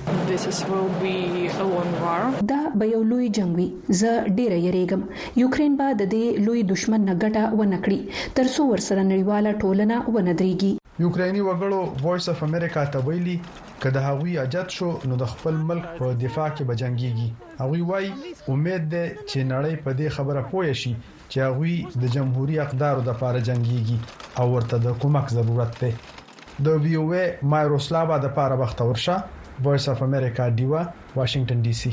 دا 2.52 2.60
به 2.82 2.90
یو 2.94 3.00
لوی 3.14 3.28
جنگ 3.38 3.56
وي 3.62 3.66
زه 4.02 4.12
ډیره 4.38 4.58
یریږم 4.68 5.02
یوکرين 5.44 5.78
به 5.80 5.88
د 6.02 6.10
دې 6.14 6.44
لوی 6.50 6.62
دشمن 6.74 7.06
نه 7.10 7.14
ګټه 7.24 7.58
و 7.58 7.60
نکړي 7.72 8.22
ترڅو 8.38 8.68
ورسره 8.72 9.00
نړیواله 9.00 9.56
ټولنه 9.64 9.96
و 10.14 10.16
ندرېږي 10.28 10.72
یوکرینی 11.06 11.42
وګړو 11.46 12.06
وایس 12.06 12.28
اف 12.34 12.38
امریکا 12.48 12.82
ته 12.94 12.98
ویلي 13.10 13.36
که 13.82 13.90
د 13.96 14.02
هغوی 14.08 14.32
اجد 14.44 14.68
شو 14.76 14.88
نو 15.10 15.16
د 15.22 15.28
خپل 15.32 15.54
ملک 15.68 15.86
په 16.00 16.06
دفاع 16.24 16.48
کې 16.54 16.62
بجنګيږي 16.70 17.28
هغوی 17.60 17.82
وای 17.90 18.06
امید 18.54 18.82
ده 18.94 19.04
چې 19.30 19.38
نړۍ 19.52 19.74
په 19.84 19.90
دې 19.98 20.08
خبره 20.16 20.40
پوه 20.50 20.72
شي 20.82 20.92
چې 21.30 21.38
هغوی 21.46 21.76
د 22.04 22.14
جمهوریت 22.16 22.64
اقدارو 22.66 23.00
د 23.08 23.10
لپاره 23.12 23.38
جنگيږي 23.48 23.98
او 24.38 24.46
ورته 24.54 24.76
د 24.86 25.00
کومک 25.04 25.26
ضرورت 25.36 25.72
ده 25.82 25.90
د 26.68 26.80
ویو 26.86 27.04
ما 27.54 27.60
روسلاوا 27.74 28.16
د 28.24 28.30
لپاره 28.30 28.54
وخت 28.62 28.78
ورشه 28.86 29.16
وایس 29.64 29.86
اف 29.94 30.00
امریکا 30.10 30.44
دیوا 30.62 30.82
واشنگټن 31.16 31.58
ډي 31.68 31.74
سي 31.82 31.92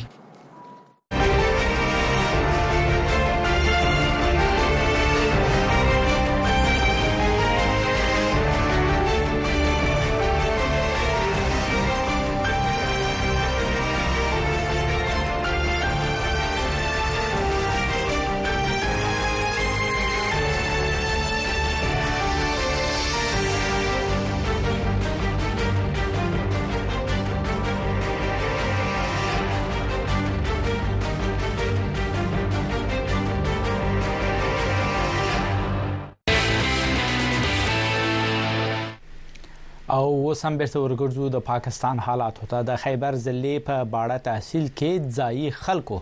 اوس 40.37 40.45
هم 40.47 40.57
بیرته 40.61 40.79
ورګرځو 40.81 41.27
د 41.33 41.39
پاکستان 41.45 41.99
حالات 42.07 42.39
ته 42.49 42.57
د 42.69 42.75
خیبر 42.81 43.15
ضلع 43.21 43.53
په 43.69 43.85
باړه 43.95 44.17
تحصیل 44.27 44.65
کې 44.81 45.07
ځایي 45.19 45.47
خلکو 45.59 45.97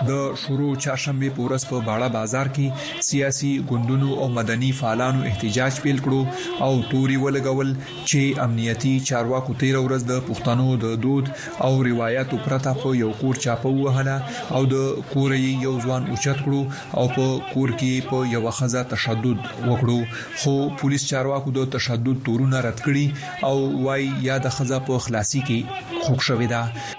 د 0.09 0.11
شروع 0.43 0.73
چهارشنبه 0.85 1.29
په 1.37 1.45
ورځ 1.45 1.63
په 1.69 1.79
باړه 1.85 2.09
بازار 2.17 2.51
کې 2.57 3.01
سیاسي 3.11 3.53
ګوندونو 3.71 4.09
او 4.25 4.27
مدني 4.39 4.69
فعالانو 4.81 5.25
احتجاج 5.31 5.79
پیل 5.85 5.99
کړو 6.07 6.21
او 6.67 6.73
توري 6.91 7.17
ولګول 7.23 7.71
چې 8.11 8.43
امنیتي 8.47 8.93
چارواکو 9.11 9.57
تیر 9.63 9.79
ورځ 9.87 10.03
د 10.11 10.21
پښتنو 10.29 10.67
د 10.85 10.93
دود 11.05 11.33
او 11.69 11.73
روایتو 11.91 12.43
پرته 12.49 12.75
په 12.83 12.93
یو 13.03 13.11
کور 13.23 13.41
چاپو 13.47 13.73
وهله 13.81 14.17
او 14.59 14.63
د 14.75 14.77
کورې 15.15 15.65
یو 15.69 15.75
ځوان 15.85 16.03
اوچت 16.13 16.39
کړو 16.45 16.63
او 17.01 17.05
په 17.17 17.27
کور 17.55 17.75
کې 17.81 18.09
په 18.11 18.31
یو 18.35 18.55
خزه 18.59 18.85
تشدد 18.95 19.41
وکړو 19.49 20.01
خو 20.43 20.57
پولیس 20.83 21.09
چارواکو 21.15 21.57
د 21.61 21.71
تشدد 21.79 22.23
تورونه 22.29 22.65
رد 22.69 22.85
کړی 22.87 23.51
او 23.51 23.57
وای 23.89 24.09
یا 24.29 24.39
د 24.49 24.57
خزه 24.59 24.85
په 24.91 25.03
خلاصي 25.09 25.43
کې 25.53 26.07
خوښ 26.07 26.21
شوې 26.31 26.49
ده 26.57 26.99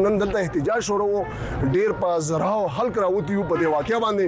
نن 0.00 0.18
دلته 0.18 0.40
احتجاج 0.40 0.82
شروع 0.84 1.24
ډیر 1.74 1.92
په 2.00 2.18
زراو 2.28 2.66
حل 2.78 2.90
کراوتی 2.96 3.36
په 3.52 3.62
دی 3.62 3.66
واقعیا 3.74 3.98
باندې 4.04 4.26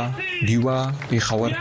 دیوا 0.47 0.77
په 1.09 1.25
خبر 1.29 1.56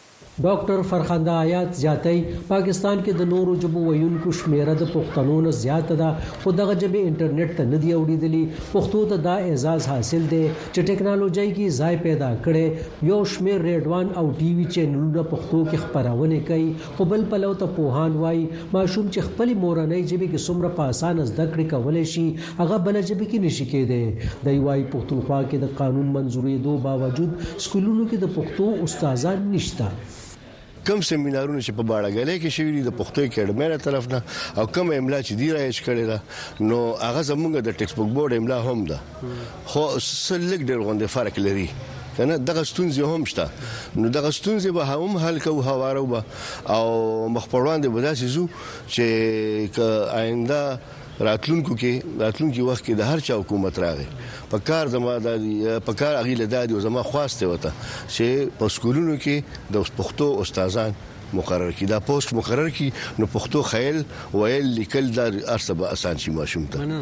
ډاکټر 0.43 0.79
فرخنده 0.87 1.31
آیات 1.41 1.75
زیاتای 1.81 2.17
پاکستان 2.47 2.97
کې 3.03 3.11
د 3.17 3.21
نورو 3.33 3.51
جبو 3.65 3.81
ویونکو 3.91 4.29
شمیره 4.39 4.71
د 4.81 4.87
پښتنو 4.95 5.35
نه 5.45 5.51
زیاته 5.63 5.95
ده 6.01 6.09
خو 6.41 6.49
دغه 6.59 6.73
جبې 6.81 6.99
انټرنیټ 7.11 7.51
ته 7.59 7.63
ندی 7.73 7.91
اوریدلی 7.97 8.41
پښتو 8.73 8.99
ته 9.11 9.17
دا 9.27 9.35
اعزاز 9.47 9.81
حاصل 9.91 10.23
دی 10.33 10.39
چې 10.73 10.79
ټکنالوژي 10.89 11.45
کې 11.55 11.75
ځای 11.81 11.95
پیدا 12.07 12.31
کړي 12.47 12.65
یو 13.11 13.19
شمیر 13.35 13.59
ریډوان 13.69 14.07
او 14.23 14.25
ټي 14.41 14.49
وي 14.57 14.65
چینلونه 14.73 15.21
پښتو 15.31 15.59
کې 15.69 15.77
خبرونه 15.85 16.37
کوي 16.51 16.67
خو 16.99 17.03
بل 17.13 17.21
پلو 17.35 17.53
ته 17.63 17.67
پوهان 17.79 18.13
وای 18.25 18.41
ماشوم 18.75 19.05
چې 19.13 19.19
خپل 19.27 19.49
مورنۍ 19.63 20.01
جبې 20.09 20.27
کې 20.31 20.39
څومره 20.47 20.69
په 20.81 20.95
اسانه 20.95 21.23
زده 21.31 21.45
کړې 21.51 21.65
کولای 21.75 22.03
شي 22.17 22.25
هغه 22.61 22.77
بل 22.89 22.95
جبې 23.09 23.25
کې 23.29 23.39
نشي 23.45 23.65
کېده 23.71 24.03
د 24.45 24.67
وای 24.67 24.81
پښتونخوا 24.91 25.39
کې 25.49 25.57
د 25.63 25.73
قانون 25.79 26.07
منزورې 26.15 26.55
دوه 26.69 26.77
باوجود 26.91 27.31
سکولونو 27.69 28.03
کې 28.09 28.17
د 28.27 28.37
پښتو 28.37 28.71
استادان 28.89 29.39
نشته 29.55 29.87
کم 30.87 31.01
سیمینارونه 31.09 31.59
چې 31.65 31.71
په 31.77 31.83
باړګلې 31.89 32.35
کې 32.41 32.49
شوې 32.55 32.71
دي 32.75 32.81
د 32.87 32.91
پښتو 32.99 33.23
اکیډمۍ 33.27 33.67
له 33.71 33.77
طرف 33.85 34.07
نه 34.11 34.19
او 34.61 34.65
کم 34.77 34.87
املا 34.97 35.19
چې 35.27 35.33
دی 35.41 35.47
راځي 35.57 35.81
کړي 35.85 36.05
دا 36.11 36.17
نو 36.71 36.79
هغه 37.07 37.21
زمونږ 37.31 37.51
د 37.67 37.79
ټیکس 37.79 37.93
بوک 37.99 38.09
بورډ 38.15 38.31
املا 38.37 38.57
هم 38.67 38.79
ده 38.91 38.97
خو 39.69 39.83
سلګ 40.27 40.59
ډېر 40.67 40.79
غونډه 40.87 41.07
فرق 41.17 41.39
لري 41.45 41.67
کنه 42.17 42.35
دغه 42.49 42.61
ستونزې 42.71 43.03
هم 43.11 43.23
شته 43.31 43.45
نو 44.03 44.09
دغه 44.17 44.29
ستونزې 44.39 44.71
به 44.71 44.83
هم 45.05 45.17
حل 45.23 45.39
کوو 45.47 45.61
هوارو 45.69 46.05
به 46.11 46.23
او 46.75 46.85
مخ 47.37 47.47
پروان 47.55 47.81
دې 47.81 47.89
بداسې 47.95 48.25
زو 48.35 48.47
چې 48.87 49.05
آینده 50.19 50.61
راتلونکو 51.19 51.75
کې 51.75 52.01
راتلونکو 52.19 52.61
وخت 52.67 52.85
کې 52.85 52.93
د 52.99 53.07
هر 53.11 53.19
چا 53.27 53.35
حکومت 53.35 53.79
راغی 53.79 54.05
په 54.53 54.57
کار 54.69 54.87
زما 54.95 55.17
د 55.27 55.45
په 55.85 55.93
کار 56.01 56.15
اغي 56.21 56.35
لدادي 56.41 56.73
او 56.73 56.79
زما 56.87 57.01
خواسته 57.11 57.47
وته 57.51 57.71
چې 58.09 58.59
په 58.59 58.67
سکولونو 58.77 59.15
کې 59.17 59.65
د 59.77 59.85
پښتو 60.01 60.29
استادان 60.43 60.93
مقرر 61.41 61.71
کی 61.79 61.85
دا 61.93 61.99
پوسټ 62.07 62.33
مقرر 62.41 62.69
کی 62.79 62.89
نو 63.19 63.27
پښتو 63.33 63.61
خیل 63.71 64.03
ویل 64.33 64.65
لیکل 64.79 65.11
دا 65.15 65.27
ارسبه 65.55 65.93
اسان 65.97 66.17
شي 66.25 66.31
ماشوم 66.39 66.65
ته 66.75 67.01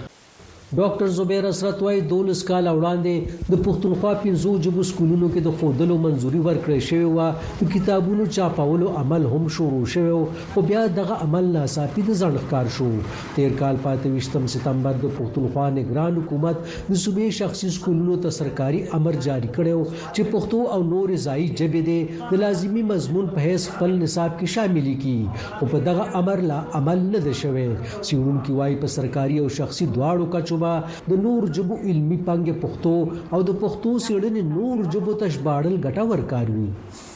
ډاکټر 0.78 1.07
زبیر 1.15 1.43
اسرت 1.45 1.82
وايي 1.86 1.99
دولس 2.11 2.39
کال 2.45 2.67
وړاندې 2.67 3.49
د 3.53 3.57
پښتونخوا 3.65 4.11
پنځو 4.21 4.53
جبو 4.67 4.86
سکولونو 4.91 5.28
کې 5.34 5.41
د 5.47 5.51
خودلو 5.57 5.97
منځوري 6.05 6.39
ورکړې 6.47 6.80
شوې 6.88 7.11
و 7.11 7.65
او 7.65 7.67
کتابونو 7.74 8.24
چاپولو 8.38 8.88
عمل 9.01 9.28
هم 9.34 9.43
شروع 9.57 9.82
شوی 9.95 10.15
خو 10.53 10.63
بیا 10.71 10.86
دغه 10.95 11.17
عمل 11.26 11.49
ناصافي 11.57 12.05
د 12.07 12.17
ځنډکار 12.21 12.71
شو 12.78 12.88
تیر 13.36 13.53
کال 13.59 13.78
پاتې 13.84 14.15
وشتم 14.21 14.47
ستمبر 14.55 14.97
د 15.03 15.13
پښتونخوا 15.19 15.67
نگران 15.76 16.17
حکومت 16.21 16.65
د 16.71 16.74
صوبې 17.03 17.38
شخصي 17.41 17.69
سکولونو 17.78 18.17
ته 18.26 18.36
سرکاري 18.39 18.82
امر 18.99 19.19
جاری 19.28 19.53
کړو 19.59 19.86
چې 19.91 20.34
پښتو 20.38 20.63
او 20.78 20.82
نور 20.95 21.15
ځای 21.28 21.45
جبې 21.61 21.91
دي 21.91 22.32
د 22.34 22.43
لازمی 22.47 22.86
مضمون 22.95 23.30
په 23.38 23.45
هیڅ 23.51 23.69
خپل 23.78 23.95
نصاب 24.01 24.34
کې 24.34 24.57
شامل 24.57 24.89
کړي 24.89 25.61
او 25.61 25.71
په 25.78 25.86
دغه 25.91 26.09
امر 26.24 26.43
لا 26.55 26.59
عمل 26.84 27.07
نه 27.13 27.24
ده 27.30 27.38
شوی 27.45 27.69
سیون 27.69 28.43
کې 28.43 28.59
وايي 28.63 28.82
په 28.86 28.93
سرکاري 28.97 29.39
او 29.45 29.47
شخصي 29.61 29.89
دواړو 29.93 30.34
کچو 30.39 30.61
ژبه 30.64 31.11
د 31.11 31.22
نور 31.24 31.47
ژبو 31.57 31.78
علمي 31.91 32.18
پنګ 32.30 32.45
پښتو 32.64 32.93
او 33.38 33.39
د 33.49 33.55
پښتو 33.64 33.91
سیړنې 34.05 34.43
نور 34.53 34.78
ژبو 34.95 35.14
ته 35.24 35.34
ژباړل 35.38 35.76
ګټور 35.86 36.22
کار 36.34 36.47
وي 36.55 36.70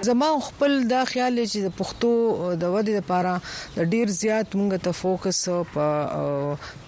زما 0.10 0.30
خپل 0.48 0.72
دا 0.94 1.02
خیال 1.14 1.36
چې 1.52 1.60
د 1.68 1.76
پښتو 1.82 2.12
د 2.64 2.74
ودی 2.76 2.94
لپاره 3.00 3.34
ډیر 3.96 4.08
زیات 4.22 4.48
مونږ 4.62 4.72
ته 4.88 4.92
فوکس 5.02 5.40
په 5.74 5.86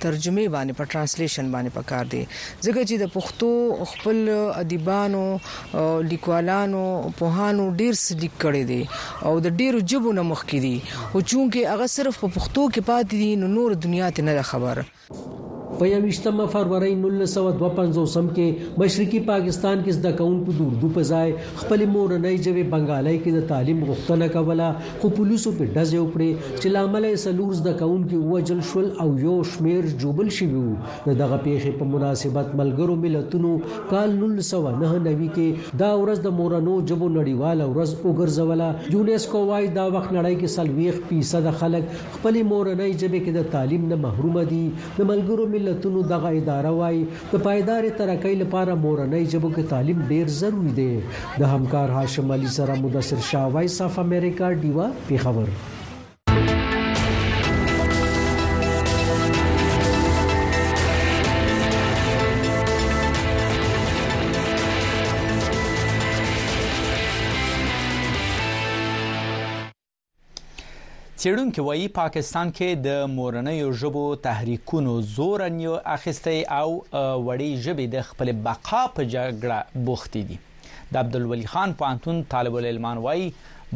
ترجمه 0.06 0.46
باندې 0.56 0.74
په 0.82 0.90
ترانسلیشن 0.94 1.46
باندې 1.56 1.72
پکار 1.80 2.06
دی 2.16 2.24
ځکه 2.66 2.82
چې 2.90 2.96
د 3.04 3.14
پښتو 3.16 3.50
خپل 3.94 4.18
ادیبانو 4.64 5.24
لیکوالانو 6.14 6.86
په 7.22 7.26
هانو 7.40 7.70
ډیر 7.84 7.94
سلیک 8.06 8.34
کړي 8.46 8.70
دي 8.74 8.82
او 9.30 9.34
د 9.48 9.58
ډیرو 9.64 9.86
ژبو 9.94 10.16
نه 10.22 10.28
مخکې 10.34 10.66
دي 10.68 10.76
او 11.14 11.26
چونکه 11.34 11.74
هغه 11.76 11.92
صرف 11.98 12.22
په 12.26 12.34
پښتو 12.40 12.68
کې 12.74 12.92
پاتې 12.92 13.16
دي 13.24 13.32
نو 13.44 13.54
نور 13.60 13.80
دنیا 13.88 14.12
ته 14.18 14.28
نه 14.30 14.36
خبر 14.54 14.82
په 15.80 15.86
28 15.98 16.40
فروری 16.54 16.90
1952 17.02 18.06
سم 18.14 18.26
کې 18.38 18.48
مشرقي 18.82 19.20
پاکستان 19.28 19.84
کې 19.84 19.92
زده 19.98 20.12
کوونکو 20.22 20.54
د 20.58 20.64
اردو 20.64 20.88
په 20.96 21.04
ځای 21.12 21.30
خپل 21.62 21.84
مورنۍ 21.94 22.40
ژبه 22.48 22.64
بنگالۍ 22.74 23.14
کې 23.24 23.36
د 23.38 23.44
تعلیم 23.52 23.80
غوښتنه 23.90 24.28
کوله 24.34 24.98
خو 25.04 25.12
پولیسو 25.20 25.54
په 25.60 25.68
ډزې 25.78 26.02
وکړې 26.06 26.58
چې 26.62 26.74
لامل 26.76 27.08
یې 27.10 27.22
سلوز 27.28 27.62
د 27.68 27.78
کوونکو 27.84 28.20
وجل 28.34 28.64
شول 28.72 28.90
او 29.04 29.08
یو 29.28 29.36
شمیر 29.54 29.88
جوبل 30.04 30.34
شوی 30.40 30.60
وو 30.66 31.14
دغه 31.22 31.38
پیښې 31.46 31.80
په 31.84 31.90
مناسبت 31.94 32.52
ملګرو 32.64 32.98
ملتونو 33.06 33.54
کال 33.94 34.18
1999 34.18 35.24
کې 35.38 35.80
دا 35.84 35.92
ورځ 35.96 36.28
د 36.28 36.36
مورنو 36.42 36.76
جبو 36.92 37.12
نړیواله 37.20 37.72
ورځ 37.72 38.04
وګرځوله 38.10 38.94
یونیسکو 38.98 39.46
وايي 39.54 39.72
دا 39.80 39.88
وخت 39.98 40.12
نړۍ 40.20 40.44
کې 40.44 40.60
سلويخ 40.60 41.00
50% 41.16 41.62
خلک 41.64 41.90
خپل 42.20 42.44
مورنۍ 42.54 43.00
ژبه 43.02 43.26
کې 43.26 43.42
د 43.42 43.50
تعلیم 43.58 43.90
نه 43.94 44.02
محروم 44.10 44.40
دي 44.54 44.62
د 44.62 45.02
ملګرو 45.08 45.50
ملتونو 45.50 45.68
ملتونو 45.70 46.02
دغه 46.14 46.30
اداره 46.42 46.72
وایي 46.82 47.02
د 47.34 47.46
پایدار 47.48 47.84
ترقۍ 48.02 48.34
لپاره 48.44 48.74
مورنۍ 48.86 49.24
ژبو 49.36 49.50
کې 49.58 49.64
تعلیم 49.74 50.00
ډیر 50.14 50.26
ضروری 50.44 50.74
دی 50.82 50.92
د 51.42 51.52
همکار 51.56 51.88
هاشم 51.98 52.28
علي 52.38 52.50
سره 52.60 52.74
مدثر 52.86 53.20
شاه 53.34 53.48
وایس 53.58 53.78
اف 53.90 53.96
امریکا 54.08 54.48
ډیوا 54.64 54.88
پیښور 55.12 55.48
چېرونکو 71.22 71.62
وایي 71.68 71.88
پاکستان 71.96 72.52
کې 72.58 72.76
د 72.84 73.08
مورنیو 73.14 73.72
ژبو 73.80 74.02
تحریکونو 74.26 74.92
زور 75.16 75.42
انیو 75.48 75.72
اخیسته 75.96 76.36
او 76.58 76.68
وړي 76.76 77.50
ژبې 77.66 77.88
د 77.96 78.06
خپل 78.10 78.30
بقا 78.46 78.80
په 79.00 79.08
جګړه 79.14 79.82
بوختي 79.90 80.22
دي 80.30 80.38
د 80.68 81.00
عبد 81.02 81.18
الولي 81.20 81.50
خان 81.54 81.74
پانتون 81.82 82.22
طالب 82.34 82.56
العلمان 82.60 83.02
وایي 83.08 83.26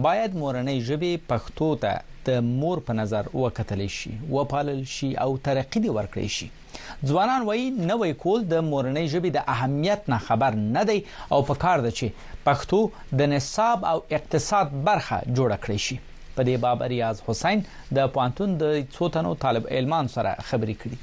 باید 0.06 0.38
مورنۍ 0.44 0.80
ژبې 0.92 1.26
پښتو 1.34 1.68
ته 1.82 2.22
د 2.30 2.46
مور 2.62 2.84
په 2.92 2.96
نظر 3.02 3.28
وکتل 3.36 3.84
شي 3.98 4.14
او 4.38 4.46
پالل 4.56 4.80
شي 4.94 5.12
او 5.26 5.30
ترقې 5.50 5.86
دي 5.88 5.92
ورکړي 5.96 6.32
شي 6.38 7.12
ځوانان 7.14 7.50
وایي 7.52 7.68
نوې 7.72 8.22
کول 8.24 8.48
د 8.56 8.66
مورنۍ 8.70 9.14
ژبې 9.18 9.38
د 9.40 9.54
اهمیت 9.58 10.10
نه 10.16 10.24
خبر 10.32 10.60
نه 10.64 10.88
دی 10.94 10.98
او 11.02 11.44
په 11.52 11.62
کار 11.68 11.86
ده 11.90 11.94
چې 12.00 12.42
پښتو 12.50 13.22
د 13.26 13.32
نصاب 13.36 13.86
او 13.94 13.96
اقتصاد 14.22 14.76
برخه 14.90 15.22
جوړ 15.28 15.62
کړي 15.68 15.88
شي 15.90 16.02
په 16.36 16.42
دې 16.48 16.56
باب 16.66 16.80
ریاض 16.92 17.18
حسین 17.28 17.60
د 17.96 18.06
پانتون 18.16 18.50
د 18.62 18.78
څوتنو 18.96 19.32
طالب 19.44 19.64
علمان 19.80 20.06
سره 20.16 20.32
خبرې 20.50 20.76
کړې 20.84 20.98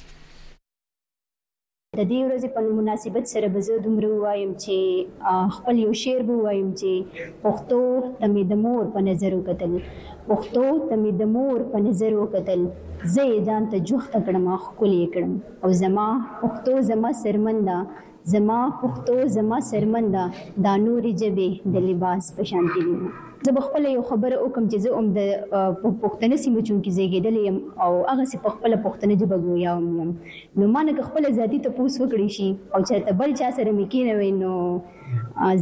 د 1.99 2.09
دې 2.11 2.21
ورځې 2.27 2.49
په 2.55 2.61
مناسبت 2.79 3.25
سره 3.35 3.47
به 3.57 3.61
زه 3.69 3.75
دومره 3.85 4.11
وایم 4.25 4.51
چې 4.63 4.77
خپل 5.59 5.75
یو 5.85 5.93
شعر 6.03 6.23
به 6.31 6.37
وایم 6.49 6.69
چې 6.81 6.93
پښتو 7.43 7.81
تم 8.25 8.35
د 8.53 8.63
مور 8.67 8.83
په 8.99 9.07
نظر 9.09 9.33
وکتل 9.39 9.73
پښتو 10.29 10.65
تم 10.93 11.03
د 11.23 11.33
مور 11.39 11.59
په 11.75 11.79
نظر 11.89 12.13
وکتل 12.23 12.61
زه 13.13 13.23
یې 13.31 13.45
ځان 13.47 13.63
ته 13.75 13.85
جوخت 13.93 14.13
کړم 14.27 14.47
خو 14.65 14.85
لې 14.93 15.05
کړم 15.13 15.33
او 15.67 15.75
زما 15.85 16.09
پښتو 16.41 16.73
زما 16.91 17.11
سرمنده 17.25 17.79
زما 18.33 18.61
پښتو 18.81 19.13
زما 19.37 19.59
سرمندا 19.71 20.25
دا 20.65 20.75
نورې 20.87 21.13
جبې 21.23 21.49
د 21.75 21.89
لباس 21.89 22.25
په 22.37 22.43
شان 22.51 22.65
دي 22.75 22.83
زه 23.45 23.51
په 23.57 23.63
خپل 23.67 23.83
یو 23.97 24.03
خبره 24.11 24.37
وکم 24.45 24.65
چې 24.71 24.77
زه 24.85 24.91
اوم 24.97 25.07
د 25.19 25.21
پښتنه 26.03 26.35
سیمه 26.45 26.61
چون 26.69 26.79
کې 26.85 26.91
زیږیدل 26.99 27.37
یم 27.47 27.57
او 27.85 27.93
هغه 28.13 28.25
سي 28.33 28.37
په 28.47 28.51
خپل 28.57 28.73
پښتنه 28.85 29.15
جبه 29.23 29.37
ګویا 29.47 29.75
یم 29.77 30.11
نو 30.63 30.73
مانه 30.77 30.93
خپل 31.11 31.25
ذاتی 31.41 31.59
ته 31.67 31.71
پوس 31.79 31.95
وکړی 31.99 32.29
شي 32.39 32.49
او 32.75 32.81
چې 32.89 32.95
بل 33.23 33.31
چا 33.43 33.49
سره 33.61 33.71
مې 33.77 33.87
کینوي 33.97 34.31
نو 34.43 34.55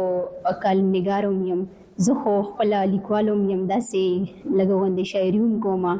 اکل 0.53 0.83
نګاروم 0.95 1.39
یم 1.51 1.65
زه 2.05 2.13
خو 2.23 2.31
خپل 2.47 2.73
لیکوالوم 2.93 3.43
یم 3.49 3.59
داسې 3.73 4.55
لګوندې 4.59 5.03
شاعریوم 5.11 5.53
کومه 5.67 5.93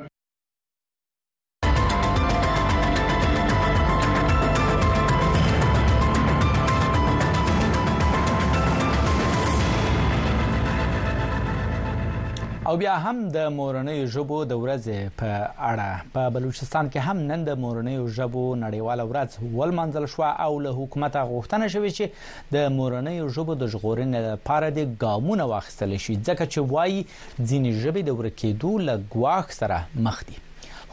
او 12.71 12.77
بیا 12.83 12.95
هم 13.07 13.19
د 13.35 13.39
مورنۍ 13.57 13.99
ژبو 14.13 14.37
د 14.53 14.57
ورځې 14.63 15.11
په 15.19 15.35
اړه 15.49 16.07
په 16.15 16.31
بلوچستان 16.37 16.89
کې 16.93 17.03
هم 17.11 17.19
نن 17.27 17.43
د 17.49 17.59
مورنۍ 17.65 17.99
ژبو 18.17 18.41
نړیواله 18.63 19.05
ورځ 19.11 19.53
ولمنځل 19.59 20.07
شو 20.15 20.25
او 20.29 20.49
له 20.65 20.73
حکومت 20.79 21.19
غوښتنه 21.33 21.69
شوې 21.75 21.93
چې 21.99 22.57
د 22.57 22.67
مورنۍ 22.79 23.21
ژبو 23.37 23.57
د 23.61 23.71
ژغورنې 23.75 24.25
لپاره 24.33 24.71
د 24.79 24.89
ګامونه 25.05 25.47
واخیستل 25.53 25.95
شي 26.07 26.17
ځکه 26.31 26.49
چې 26.57 26.73
وایي 26.75 26.99
ځینې 27.05 27.85
ژبې 27.85 28.03
د 28.09 28.19
ورکېدو 28.23 28.73
له 28.89 28.99
ګواښ 29.15 29.57
سره 29.59 30.03
مخ 30.09 30.19
دي 30.33 30.37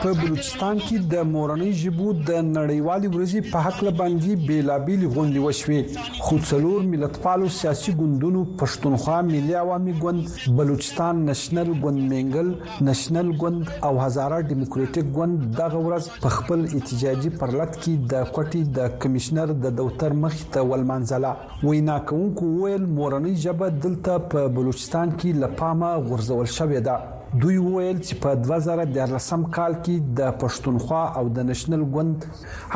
په 0.04 0.14
بلوچستان 0.14 0.80
کې 0.86 0.98
د 1.12 1.26
مورنۍ 1.34 1.72
ژبو 1.82 2.08
د 2.30 2.46
نړیوالې 2.58 3.08
ورځې 3.14 3.52
په 3.52 3.62
حق 3.66 3.78
لباندې 3.88 4.38
بیلابیل 4.48 5.02
غونډې 5.16 5.40
وشوې 5.46 6.22
خو 6.28 6.38
څلور 6.50 6.86
ملتپالو 6.94 7.50
سیاسي 7.58 7.94
ګوندونو 8.02 8.42
پښتونخوا 8.62 9.20
ملي 9.30 9.56
عوامي 9.62 9.96
ګوند 10.04 10.36
بلوچستان 10.60 11.22
نېشنل 11.30 11.72
ګوند 11.86 12.04
منګل 12.14 12.50
نېشنل 12.90 13.32
ګوند 13.44 13.74
او 13.90 13.94
هزاره 14.04 14.42
ډیموکراټک 14.52 15.12
ګوند 15.20 15.46
دغه 15.64 15.82
ورځ 15.88 16.12
په 16.28 16.36
خپل 16.38 16.68
احتجاجي 16.72 17.34
پرلط 17.42 17.80
کې 17.82 18.14
د 18.14 18.30
کوټي 18.38 18.64
د 18.80 18.90
کمشنر 19.06 19.56
د 19.66 19.78
دوتر 19.82 20.20
مخ 20.28 20.40
ته 20.56 20.68
ولمنځله 20.72 21.68
وینا 21.70 22.00
کوونکو 22.14 22.54
ویل 22.60 22.90
مورنۍ 23.00 23.40
ژبه 23.48 23.74
دلته 23.88 24.24
په 24.36 24.48
بلوچستان 24.62 25.18
کې 25.20 25.44
لپامه 25.46 25.94
غورځول 26.10 26.56
شوې 26.60 26.90
ده 26.90 27.04
دوی 27.42 27.58
وویل 27.58 27.98
چې 28.08 28.14
په 28.24 28.30
2013 28.42 29.42
کال 29.56 29.74
کې 29.84 29.96
د 30.20 30.36
پښتونخوا 30.44 31.02
او 31.22 31.32
د 31.38 31.48
نېشنل 31.50 31.84
ګوند 31.96 32.18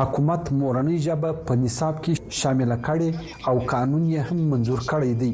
حکومت 0.00 0.44
مورنۍ 0.60 0.98
ژبه 1.06 1.30
په 1.46 1.52
نصاب 1.62 1.94
کې 2.04 2.12
شامل 2.40 2.72
کړي 2.86 3.10
او 3.52 3.54
قانون 3.72 4.04
یې 4.14 4.20
هم 4.30 4.38
منزور 4.54 4.80
کړی 4.90 5.12
دی 5.22 5.32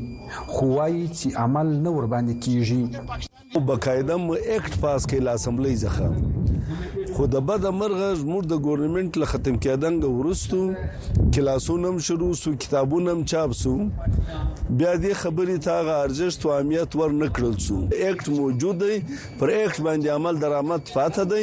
خو 0.51 0.65
وايي 0.77 1.05
چې 1.19 1.29
عمل 1.47 1.69
نه 1.85 1.91
ور 1.97 2.07
باندې 2.13 2.35
کیږي 2.45 3.57
وبقاعده 3.57 4.15
مو 4.27 4.35
اکټ 4.57 4.73
پاس 4.87 5.01
کړي 5.09 5.27
اسمبلی 5.37 5.75
ځخه 5.83 6.09
خو 7.17 7.25
د 7.33 7.41
بد 7.49 7.63
مرغه 7.75 8.07
زموږ 8.21 8.47
د 8.49 8.57
ګورنمنت 8.65 9.17
له 9.21 9.27
ختم 9.29 9.55
کېدنګ 9.67 10.07
ورستو 10.17 10.59
کلاسونه 11.37 11.93
هم 11.93 12.01
شروع 12.09 12.29
سو 12.41 12.51
کتابونه 12.65 13.13
هم 13.15 13.23
چاپ 13.33 13.55
سو 13.61 13.71
بیا 13.85 14.91
دې 15.05 15.15
خبرې 15.21 15.57
ته 15.67 15.77
غارجشت 15.87 16.45
او 16.47 16.51
اهمیت 16.57 16.97
ور 17.03 17.15
نکړل 17.21 17.55
سو 17.67 17.77
اکټ 17.77 18.35
موجود 18.41 18.83
دی 18.85 18.99
پر 19.13 19.53
اکټ 19.53 19.87
باندې 19.87 20.19
عمل 20.19 20.43
درآمد 20.43 20.93
فاته 20.99 21.25
دی 21.33 21.41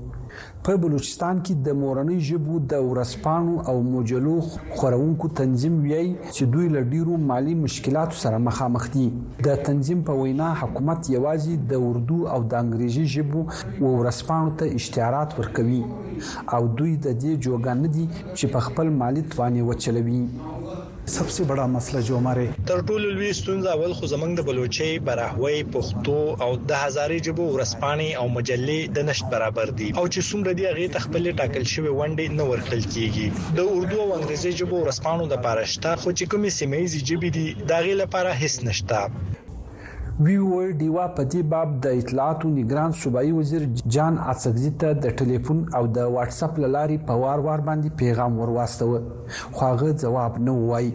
په 0.67 0.73
بلوچستان 0.83 1.39
کې 1.45 1.55
د 1.67 1.75
مورنۍ 1.83 2.19
ژبو 2.31 2.59
د 2.73 2.83
ورسپانو 2.89 3.53
او 3.73 3.75
مجلو 3.95 4.35
خورونکو 4.79 5.29
تنظیم 5.41 5.75
ویي 5.85 6.07
چې 6.35 6.45
دوی 6.55 6.67
له 6.75 6.81
ډیرو 6.93 7.15
مالی 7.31 7.55
مشکلاتو 7.65 8.17
سره 8.25 8.39
مخامخ 8.49 8.85
دي 8.97 9.05
د 9.49 9.63
تنظیم 9.69 10.03
په 10.11 10.21
وینا 10.25 10.49
حکومت 10.63 11.01
یوازې 11.13 11.69
د 11.73 11.87
اردو 11.89 12.19
او 12.37 12.41
د 12.55 12.59
انګریزي 12.63 13.05
ژبو 13.15 13.41
ورسپانو 13.97 14.55
ته 14.63 14.81
اشتهارات 14.81 15.31
ورکوي 15.41 15.83
او 16.55 16.63
دوی 16.79 16.93
د 17.05 17.07
دې 17.23 17.33
جوګان 17.47 17.89
دي 17.97 18.07
چې 18.39 18.55
په 18.57 18.67
خپل 18.69 18.95
مالی 19.05 19.23
توانې 19.35 19.71
وچلوي 19.71 20.21
सबसे 21.09 21.45
बड़ा 21.45 21.67
मसला 21.67 22.01
जो 22.07 22.17
हमारे 22.17 22.43
تر 22.69 22.81
ټولو 22.89 23.09
لوی 23.11 23.33
ستونزه 23.39 23.69
اول 23.77 23.93
خو 23.99 24.05
زمنګ 24.15 24.33
د 24.37 24.41
بلوچي 24.49 24.91
براهوي 25.07 25.59
پښتو 25.77 26.19
او 26.45 26.51
د 26.71 26.73
هزارې 26.85 27.19
جبو 27.29 27.45
ورسپانی 27.55 28.11
او 28.21 28.27
مجلې 28.37 28.81
د 28.97 29.09
نشټ 29.09 29.25
برابر 29.35 29.69
دي 29.79 29.89
او 29.99 30.05
چې 30.15 30.21
څومره 30.31 30.51
دی 30.59 30.65
هغه 30.71 30.87
تخپل 30.97 31.25
ټاکل 31.41 31.65
شوی 31.73 31.93
ونډې 31.99 32.27
نه 32.39 32.45
ورکل 32.53 32.81
کیږي 32.95 33.27
د 33.57 33.59
اردو 33.75 33.99
او 34.07 34.11
انګریزي 34.19 34.51
جبو 34.63 34.77
ورسپانو 34.83 35.25
د 35.33 35.45
پارشته 35.47 35.91
خو 36.01 36.09
چې 36.19 36.25
کومې 36.31 36.51
سیمې 36.59 36.81
جبې 37.09 37.31
دي 37.37 37.47
دا 37.71 37.79
غي 37.85 37.95
لپاره 38.03 38.31
هیڅ 38.43 38.55
نشته 38.71 38.99
وی 40.25 40.35
او 40.45 40.57
ډیوا 40.81 41.05
په 41.17 41.23
دې 41.33 41.43
باب 41.53 41.69
د 41.85 42.01
اطلاعاتو 42.01 42.49
نگران 42.59 42.91
صوبایي 43.03 43.31
وزیر 43.39 43.63
جان 43.95 44.15
اڅکزي 44.33 44.71
ته 44.81 44.97
د 45.05 45.15
ټلیفون 45.21 45.59
او 45.79 45.83
د 45.99 46.11
واتس 46.17 46.41
اپ 46.47 46.55
لاري 46.77 46.99
په 47.11 47.15
وار 47.23 47.39
وار 47.47 47.61
باندې 47.69 47.89
پیغام 48.03 48.33
ورواستو 48.41 48.89
خو 49.55 49.63
هغه 49.71 49.89
ځواب 50.03 50.33
نه 50.49 50.53
وایي 50.73 50.93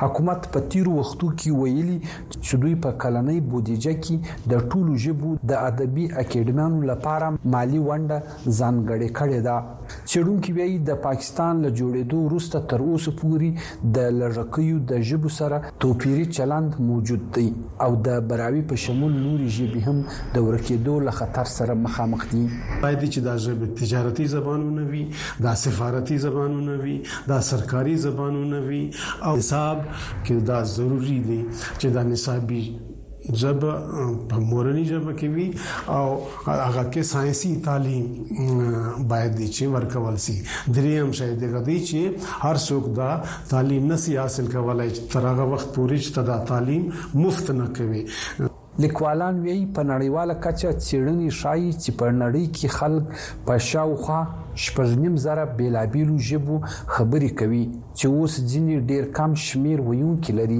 حکومت 0.00 0.48
په 0.52 0.60
تیر 0.74 0.88
وختو 0.88 1.28
کې 1.38 1.50
ویلي 1.58 1.98
چې 2.06 2.60
دوی 2.64 2.74
په 2.86 2.92
کلنۍ 3.04 3.40
بودیجه 3.48 3.94
کې 4.06 4.48
د 4.52 4.66
ټولو 4.72 4.96
ژبو 5.04 5.32
د 5.52 5.64
ادبي 5.70 6.06
اکیډمیانو 6.22 6.82
لپاره 6.90 7.30
مالی 7.54 7.82
ونډه 7.84 8.18
ځانګړې 8.58 9.08
کړې 9.18 9.40
ده 9.48 10.08
چېرونکو 10.12 10.54
وایي 10.58 10.76
د 10.90 11.00
پاکستان 11.06 11.62
له 11.64 11.72
جوړېدو 11.80 12.22
وروسته 12.28 12.60
تر 12.72 12.84
اوسه 12.88 13.16
پورې 13.22 13.90
د 13.98 14.10
لږکیو 14.20 14.80
د 14.92 15.04
ژبو 15.10 15.32
سره 15.38 15.60
توپیری 15.84 16.24
چلند 16.38 16.78
موجود 16.90 17.26
دی 17.38 17.46
او 17.86 17.90
د 18.08 18.20
براوي 18.32 18.62
په 18.72 18.82
شمول 18.86 19.18
نوري 19.26 19.48
ژبې 19.58 19.88
هم 19.88 20.38
د 20.38 20.48
ورکیدو 20.48 20.96
له 21.08 21.16
خطر 21.20 21.50
سره 21.56 21.78
مخامخ 21.88 22.26
دي 22.32 22.44
باید 22.48 23.00
چې 23.00 23.26
د 23.28 23.42
ژبې 23.46 23.80
تجارتي 23.82 24.30
زبانونه 24.36 24.86
وي 24.94 25.04
د 25.48 25.58
سفارتي 25.64 26.18
زبانونه 26.26 26.78
وي 26.86 26.96
د 27.32 27.40
سرکاري 27.50 27.96
زبانونه 28.06 28.62
وي 28.70 28.82
او 29.28 29.36
حساب 29.42 29.73
نصاب 29.74 30.24
کې 30.24 30.34
دا 30.48 30.58
ضروری 30.74 31.18
دي 31.28 31.40
چې 31.80 31.86
دا 31.94 32.02
نصابي 32.12 32.62
جب 33.40 33.60
په 34.30 34.36
مورنی 34.48 34.84
جب 34.90 35.06
کې 35.18 35.28
وی 35.34 35.48
او 35.96 36.06
هغه 36.46 36.82
کې 36.92 37.02
ساينسي 37.12 37.50
تعلیم 37.66 38.06
باید 39.12 39.32
چې 39.56 39.62
ورکول 39.76 40.16
سي 40.26 40.36
دریم 40.78 41.12
شاید 41.20 41.40
غدي 41.54 41.78
چې 41.88 42.00
هر 42.48 42.56
څوک 42.66 42.84
دا 43.00 43.10
تعلیم 43.54 43.90
نسی 43.92 44.12
حاصل 44.24 44.46
کولای 44.56 44.90
تر 45.12 45.22
هغه 45.30 45.44
وخت 45.54 45.68
پورې 45.74 45.96
چې 46.04 46.20
دا 46.28 46.36
تعلیم 46.50 46.92
مفت 47.14 47.50
نه 47.50 47.66
کوي 47.80 48.02
لیکوالان 48.82 49.36
وی 49.42 49.66
په 49.74 49.82
نړیواله 49.82 50.34
کچه 50.44 50.70
چیرنی 50.86 51.30
شایي 51.42 51.68
چې 51.72 51.90
په 52.00 52.08
نړۍ 52.20 52.44
کې 52.56 52.66
خلک 52.66 53.04
په 53.50 53.58
شاوخه 53.72 54.20
شپږنیم 54.62 55.14
زره 55.24 55.44
بیلابیلو 55.58 56.16
ژبو 56.30 56.56
خبري 56.92 57.28
کوي 57.38 57.64
چې 57.98 58.06
اوس 58.16 58.34
ځینې 58.50 58.74
ډیر 58.90 59.04
کم 59.20 59.30
شمیر 59.46 59.78
ویونکي 59.88 60.32
لري 60.40 60.58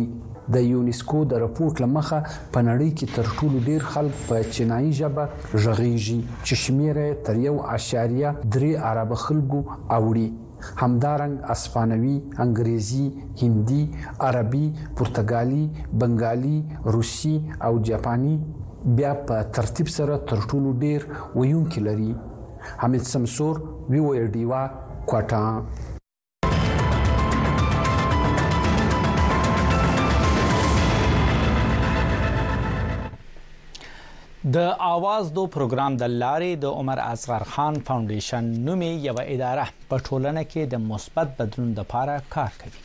د 0.54 0.64
یونیسکو 0.72 1.18
د 1.32 1.40
راپورټ 1.42 1.76
لمخه 1.84 2.18
په 2.52 2.60
نړۍ 2.68 2.90
کې 2.98 3.06
تر 3.14 3.24
ټولو 3.36 3.58
ډیر 3.68 3.80
خلک 3.92 4.14
په 4.30 4.36
چینایي 4.56 4.90
ژبه 5.02 5.22
ژغېږي 5.62 6.18
چې 6.46 6.54
شمیر 6.64 6.96
تر 7.28 7.34
یو 7.46 7.54
اشاریه 7.76 8.30
درې 8.54 8.70
عرب 8.90 9.10
خلکو 9.26 9.60
اوړي 9.96 10.26
همدارنګ 10.82 11.34
اسپانوي 11.56 12.16
انګریزي 12.48 13.06
هندي 13.40 13.82
عربي 14.28 14.66
پرتګالي 14.96 15.64
بنګالي 15.98 16.56
روسي 16.98 17.34
او 17.70 17.72
جاپاني 17.92 18.34
بیا 19.00 19.12
په 19.32 19.36
ترتیب 19.58 19.88
سره 20.02 20.14
تر 20.30 20.38
ټولو 20.54 20.70
ډیر 20.86 21.00
ویونکي 21.38 21.80
لري 21.90 22.12
حمید 22.82 23.00
سمسور 23.12 23.56
ویو 23.92 24.26
ډیوا 24.34 24.62
کوټا 25.10 25.44
د 34.54 34.56
اواز 34.94 35.24
دو 35.36 35.44
پروګرام 35.54 35.92
د 36.02 36.04
لارې 36.22 36.50
د 36.64 36.66
عمر 36.80 36.98
اصغر 37.12 37.44
خان 37.52 37.74
فاونډیشن 37.86 38.44
نومي 38.66 38.92
یو 39.08 39.16
اداره 39.34 39.64
په 39.88 39.96
ټولنه 40.06 40.42
کې 40.52 40.62
د 40.72 40.74
مثبت 40.90 41.28
بدلون 41.38 41.70
لپاره 41.78 42.14
کار 42.34 42.50
کوي 42.60 42.82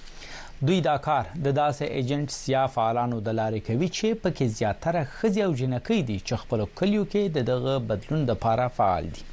دوی 0.68 0.82
دا 0.82 0.96
کار 0.98 1.24
د 1.44 1.54
داسې 1.58 1.86
ایجنټس 1.86 2.50
یا 2.54 2.64
فعالانو 2.72 3.20
د 3.28 3.36
لارې 3.40 3.60
کوي 3.68 3.88
چې 3.98 4.18
پکې 4.24 4.48
زیاتره 4.58 5.04
خځې 5.20 5.42
او 5.48 5.54
جنکۍ 5.60 6.00
دي 6.10 6.18
چې 6.28 6.40
خپل 6.42 6.64
کلیو 6.82 7.04
کې 7.06 7.30
د 7.38 7.48
دغه 7.52 7.76
بدلون 7.92 8.26
لپاره 8.32 8.68
فعال 8.82 9.08
دي 9.16 9.24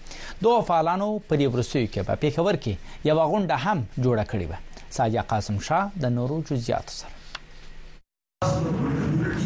دوه 0.45 0.63
فعالانو 0.71 1.11
په 1.29 1.35
دې 1.41 1.49
ورسوي 1.55 1.87
کې 1.95 2.07
په 2.09 2.23
پیښور 2.27 2.61
کې 2.65 3.11
یو 3.11 3.19
غونډه 3.33 3.57
هم 3.65 3.79
جوړه 4.05 4.25
کړې 4.31 4.47
و 4.51 4.89
ساجا 5.01 5.29
قاسم 5.35 5.59
شاه 5.71 5.91
د 6.05 6.15
نورو 6.19 6.41
جزئیات 6.51 6.95
سره 7.01 7.16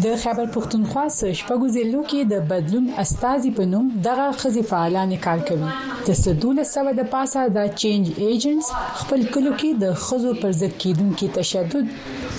د 0.05 0.09
خبر 0.23 0.45
پښتونخوا 0.55 1.03
سره 1.15 1.37
شپږو 1.41 1.67
ځلو 1.77 2.01
کې 2.11 2.21
د 2.33 2.45
بدلون 2.51 2.85
استازي 3.03 3.51
په 3.59 3.65
نوم 3.73 3.87
دغه 4.07 4.27
خزي 4.43 4.61
فعالان 4.71 5.11
کار 5.25 5.41
کوي 5.49 5.73
تر 6.07 6.17
1200 6.21 6.95
د 7.01 7.09
پاسه 7.15 7.43
د 7.57 7.67
چینج 7.83 8.11
ایجنټس 8.27 8.69
خپل 9.01 9.27
کلو 9.37 9.53
کې 9.55 9.83
د 9.85 9.97
خزو 10.05 10.33
پر 10.45 10.55
ضد 10.61 10.79
کیدونکو 10.85 11.29
تشدد 11.39 11.91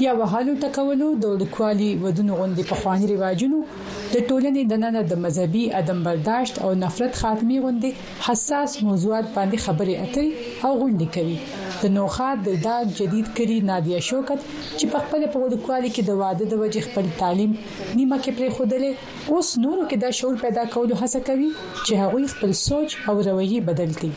یا 0.06 0.16
وهالو 0.22 0.56
ټکولو 0.64 1.10
د 1.26 1.34
وډکوالي 1.34 1.90
ودونو 2.06 2.40
غوندي 2.42 2.66
په 2.72 2.82
خواني 2.84 3.10
رواجونو 3.14 3.60
د 3.74 4.16
ټولنې 4.16 4.72
د 4.74 4.82
نن 4.86 5.00
د 5.14 5.22
مذهبي 5.28 5.66
عدم 5.82 6.02
برداشت 6.10 6.62
او 6.68 6.74
نفرت 6.86 7.20
خاتمي 7.26 7.62
غوندي 7.68 7.94
حساس 8.30 8.80
موضوعات 8.90 9.30
باندې 9.34 9.68
خبرې 9.68 10.02
اترې 10.06 10.58
او 10.68 10.80
غونډې 10.82 11.20
کوي 11.20 11.71
د 11.82 11.86
نوخاد 12.00 12.38
د 12.48 12.50
دا 12.68 12.78
جدید 13.00 13.28
کړي 13.38 13.58
نادیا 13.72 14.00
شوکت 14.10 14.40
چې 14.78 14.86
په 14.92 14.98
خپل 15.04 15.22
په 15.36 15.40
ودکوالي 15.44 15.90
کې 15.96 16.04
د 16.06 16.12
واده 16.22 16.46
د 16.50 16.54
وجه 16.62 16.82
خپل 16.88 17.06
تعلیم 17.22 17.52
نیمه 17.98 18.18
کې 18.24 18.32
پرې 18.38 18.50
خودلې 18.56 18.92
اوس 19.34 19.48
نورو 19.64 19.84
کې 19.90 19.96
دا 20.04 20.10
شعور 20.20 20.36
پیدا 20.46 20.64
کولو 20.76 20.94
هڅه 21.02 21.20
کوي 21.32 21.50
چې 21.86 21.94
هغوی 22.04 22.26
خپل 22.34 22.52
سوچ 22.68 22.90
او 23.10 23.16
رویه 23.30 23.62
بدل 23.72 23.92
کړي 24.00 24.14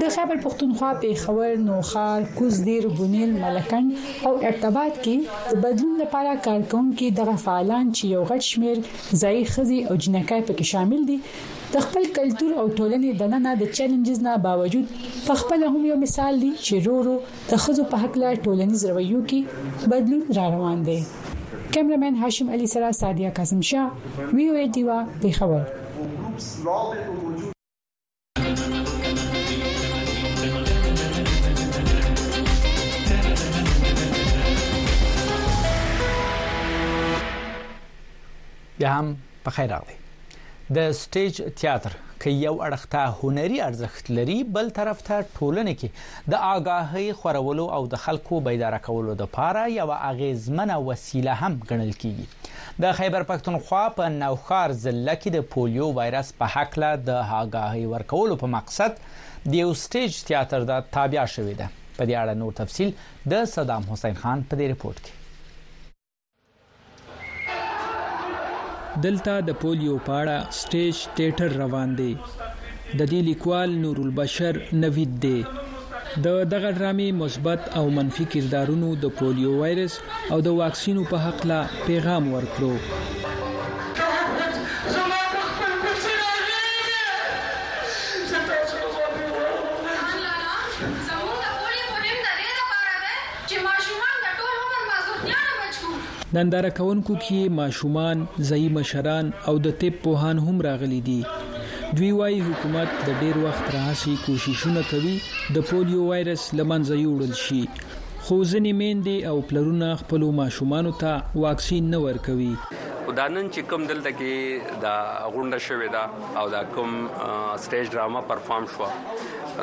د 0.00 0.10
خیبر 0.16 0.40
پښتونخوا 0.46 0.90
په 1.04 1.14
خبر 1.24 1.54
نو 1.68 1.78
خار 1.90 2.26
کوز 2.38 2.58
دیر 2.68 2.88
بونیل 2.98 3.30
ملکن 3.44 3.88
او 4.30 4.32
ارتباط 4.48 4.98
کې 5.04 5.54
د 5.54 5.62
بدلون 5.66 5.94
لپاره 6.02 6.34
کارکونکو 6.48 7.08
دغه 7.20 7.36
فعالان 7.46 7.92
چې 7.92 8.12
یو 8.14 8.24
غټ 8.32 8.48
شمیر 8.48 8.82
ځای 9.22 9.46
خزي 9.54 9.78
او 9.84 9.96
جنکای 10.06 10.46
پکې 10.50 10.72
شامل 10.72 11.06
دي 11.12 11.16
د 11.76 11.80
خپل 11.86 12.06
کلچر 12.18 12.50
او 12.64 12.66
ټولنې 12.66 13.22
د 13.22 13.32
نن 13.36 13.42
نه 13.46 13.54
د 13.62 13.72
چیلنجز 13.78 14.20
نه 14.26 14.34
باوجود 14.48 14.92
په 14.98 15.38
خپل 15.44 15.64
هم 15.70 15.80
یو 15.92 15.96
مثال 16.04 16.40
دی 16.44 16.52
چې 16.58 16.84
رورو 16.90 17.16
د 17.54 17.64
خزو 17.66 17.88
په 17.94 18.04
حق 18.04 18.20
لا 18.24 18.34
ټولنیز 18.48 18.86
رویو 18.92 19.24
کې 19.32 19.88
بدلون 19.94 20.28
را 20.40 20.46
روان 20.56 20.86
دی 20.90 20.98
کیمرمن 21.72 22.14
هاشم 22.14 22.50
علي 22.50 22.66
سره 22.66 22.92
سادیا 22.92 23.30
قاسم 23.30 23.60
شاه 23.60 23.92
وی 24.34 24.48
او 24.48 24.56
ای 24.56 24.68
دیوا 24.68 25.04
پیښور 25.20 25.68
بیا 38.78 38.92
هم 38.92 39.16
په 39.44 39.50
خیر 39.50 39.70
راغلی 39.70 39.94
د 40.74 40.92
سټیج 40.92 41.42
تیاتر 41.56 41.92
ک 42.22 42.26
یو 42.38 42.52
اړخ 42.66 42.84
ته 42.92 43.02
هنري 43.20 43.58
ارزښت 43.64 44.08
لري 44.18 44.36
بل 44.54 44.70
طرف 44.78 45.02
ته 45.08 45.16
ټولنه 45.34 45.72
کې 45.80 46.30
د 46.34 46.44
آگاهی 46.48 47.06
خورولو 47.20 47.66
او 47.76 47.80
د 47.92 48.00
خلکو 48.04 48.40
بیدار 48.48 48.76
کولو 48.86 49.14
د 49.20 49.28
پاره 49.36 49.62
یو 49.72 49.88
اغیزمنه 49.98 50.78
وسیله 50.88 51.36
هم 51.42 51.52
ګڼل 51.68 51.92
کیږي 52.04 52.80
د 52.86 52.96
خیبر 53.00 53.26
پښتونخوا 53.30 53.82
په 54.00 54.08
نوخار 54.16 54.74
ضلع 54.84 55.14
کې 55.20 55.36
د 55.36 55.46
پولیو 55.54 55.86
وایرس 56.00 56.32
په 56.42 56.54
حق 56.56 56.78
له 56.84 56.90
د 57.10 57.20
آگاهی 57.42 57.84
ورکولو 57.94 58.40
په 58.44 58.52
مقصد 58.56 58.98
د 59.04 59.54
یو 59.62 59.72
سټیج 59.84 60.20
تیاتر 60.32 60.66
دا 60.72 60.80
تابع 60.98 61.28
شوې 61.36 61.54
ده 61.62 61.86
په 62.00 62.10
دې 62.10 62.14
اړه 62.24 62.38
نور 62.42 62.58
تفصيل 62.62 62.92
د 63.34 63.48
صدام 63.58 63.88
حسین 63.92 64.20
خان 64.24 64.44
په 64.48 64.62
دې 64.62 64.76
ریپورت 64.76 65.00
کې 65.06 65.17
دلته 69.04 69.32
د 69.48 69.50
پولیو 69.62 69.94
پاړه 70.08 70.38
سټیج 70.60 70.96
ټیټر 71.16 71.50
روان 71.62 71.88
دی 72.00 72.12
د 72.98 73.00
دې 73.10 73.20
لیکوال 73.28 73.68
نور 73.84 73.96
البشر 74.04 74.54
نوید 74.82 75.12
دی 75.24 75.38
د 76.24 76.26
دغه 76.52 76.70
ډرامې 76.78 77.08
مثبت 77.22 77.60
او 77.78 77.84
منفي 77.98 78.24
کردارونو 78.32 78.88
د 79.02 79.14
پولیو 79.18 79.52
وایرس 79.60 79.94
او 80.32 80.38
د 80.46 80.58
واکسینو 80.62 81.02
په 81.10 81.16
حق 81.26 81.38
لا 81.52 81.60
پیغام 81.90 82.24
ورکړو 82.36 82.74
ننداره 96.36 96.70
کوونکو 96.76 97.14
کې 97.24 97.40
ماشومان 97.58 98.16
ځای 98.48 98.64
مشران 98.78 99.26
او 99.50 99.54
د 99.66 99.76
طب 99.82 99.94
پوهان 100.06 100.36
هم 100.48 100.56
راغلي 100.68 100.98
دي 101.08 101.20
دوی 101.96 102.10
وايي 102.18 102.38
حکومت 102.48 102.90
د 103.06 103.16
ډیر 103.22 103.36
وخت 103.44 103.64
راهسي 103.76 104.14
کوششونه 104.26 104.82
کوي 104.90 105.14
د 105.58 105.64
پولیو 105.70 106.02
وایرس 106.10 106.42
لمنځه 106.58 106.94
یوړل 107.06 107.32
شي 107.44 107.62
خو 108.28 108.36
ځنې 108.48 108.72
میندې 108.78 109.28
او 109.28 109.34
پلرونه 109.50 109.86
خپل 109.98 110.24
ماشومان 110.38 110.88
ته 111.02 111.12
واکسین 111.44 111.86
نه 111.92 112.00
ورکوي 112.06 112.48
ودانن 113.06 113.48
چې 113.52 113.64
کوم 113.70 113.86
دلته 113.90 114.10
کې 114.16 114.74
دا 114.82 114.92
غونډه 115.36 115.62
شوې 115.68 115.94
ده 115.94 116.40
او 116.42 116.50
دا 116.56 116.60
کوم 116.74 116.90
سټیج 117.68 117.94
ډراما 117.94 118.22
پرفارم 118.34 118.66
شو 118.74 118.90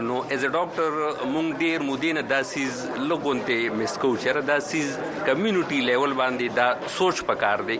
نو 0.07 0.17
از 0.23 0.47
ا 0.49 0.55
ډاکټر 0.57 1.29
مونږ 1.35 1.61
ډیر 1.65 1.85
مودینه 1.91 2.25
داسیز 2.33 2.81
لګونته 3.11 3.77
مسکو 3.83 4.13
چیرې 4.23 4.49
داسیز 4.51 4.97
کمیونټي 5.03 5.85
لیول 5.93 6.17
باندې 6.25 6.59
دا 6.63 6.91
سوچ 6.99 7.23
پکار 7.31 7.65
دی 7.71 7.79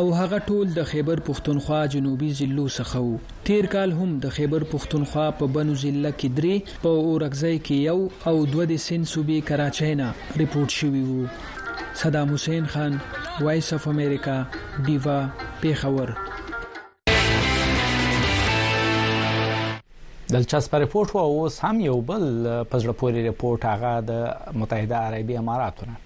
او 0.00 0.02
هغه 0.18 0.38
ټول 0.48 0.64
د 0.80 0.88
خیبر 0.94 1.18
پښتونخوا 1.28 1.78
جنوبي 1.94 2.30
ضلعو 2.40 2.66
څخه 2.78 3.02
وو 3.06 3.20
تیر 3.50 3.66
کال 3.76 3.90
هم 4.00 4.10
د 4.26 4.36
خیبر 4.40 4.66
پښتونخوا 4.74 5.26
په 5.42 5.52
بنو 5.58 5.76
ضلع 5.84 6.10
کې 6.16 6.28
درې 6.40 6.82
په 6.88 6.98
اورګزای 7.06 7.58
کې 7.66 7.76
یو 7.88 7.98
او 8.32 8.52
دوه 8.52 8.68
د 8.74 8.82
سند 8.88 9.10
صوبې 9.14 9.50
کراچۍ 9.50 9.94
نه 10.02 10.10
ریپورت 10.44 10.78
شوی 10.82 11.04
وو 11.08 11.32
صدام 12.02 12.34
حسین 12.38 12.66
خان 12.76 13.00
وایس 13.48 13.72
اف 13.78 13.88
امریکا 13.96 14.38
دیوا 14.90 15.18
پیښور 15.64 16.16
دلچسپ 20.32 20.74
ریپورت 20.74 21.14
وو 21.16 21.20
اوس 21.22 21.58
هم 21.64 21.80
یو 21.84 21.96
بل 22.00 22.22
پزړه 22.70 22.92
پوري 23.00 23.24
ریپورت 23.24 23.64
هغه 23.70 23.90
د 24.10 24.54
متحده 24.60 25.00
عربی 25.08 25.36
اماراتونه 25.40 25.96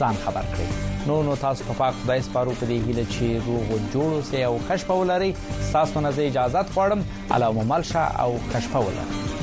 ځان 0.00 0.16
خبر 0.24 0.44
کړئ 0.52 0.68
نو 1.08 1.22
نو 1.26 1.34
تاسو 1.44 1.60
په 1.68 1.74
پاک 1.82 1.94
خدای 2.02 2.20
سپارو 2.28 2.52
په 2.60 2.66
دې 2.70 2.78
هیله 2.86 3.04
چې 3.14 3.26
روغ 3.48 3.64
او 3.76 3.82
جوړ 3.92 4.08
اوسئ 4.18 4.42
او 4.48 4.54
خوشبو 4.70 4.98
لري 5.12 5.30
تاسو 5.72 6.00
نه 6.08 6.16
اجازه 6.30 6.60
غواړم 6.74 7.00
علامه 7.38 7.64
ملشه 7.64 8.04
او 8.26 8.30
خوشبو 8.52 8.82
لري 8.90 9.33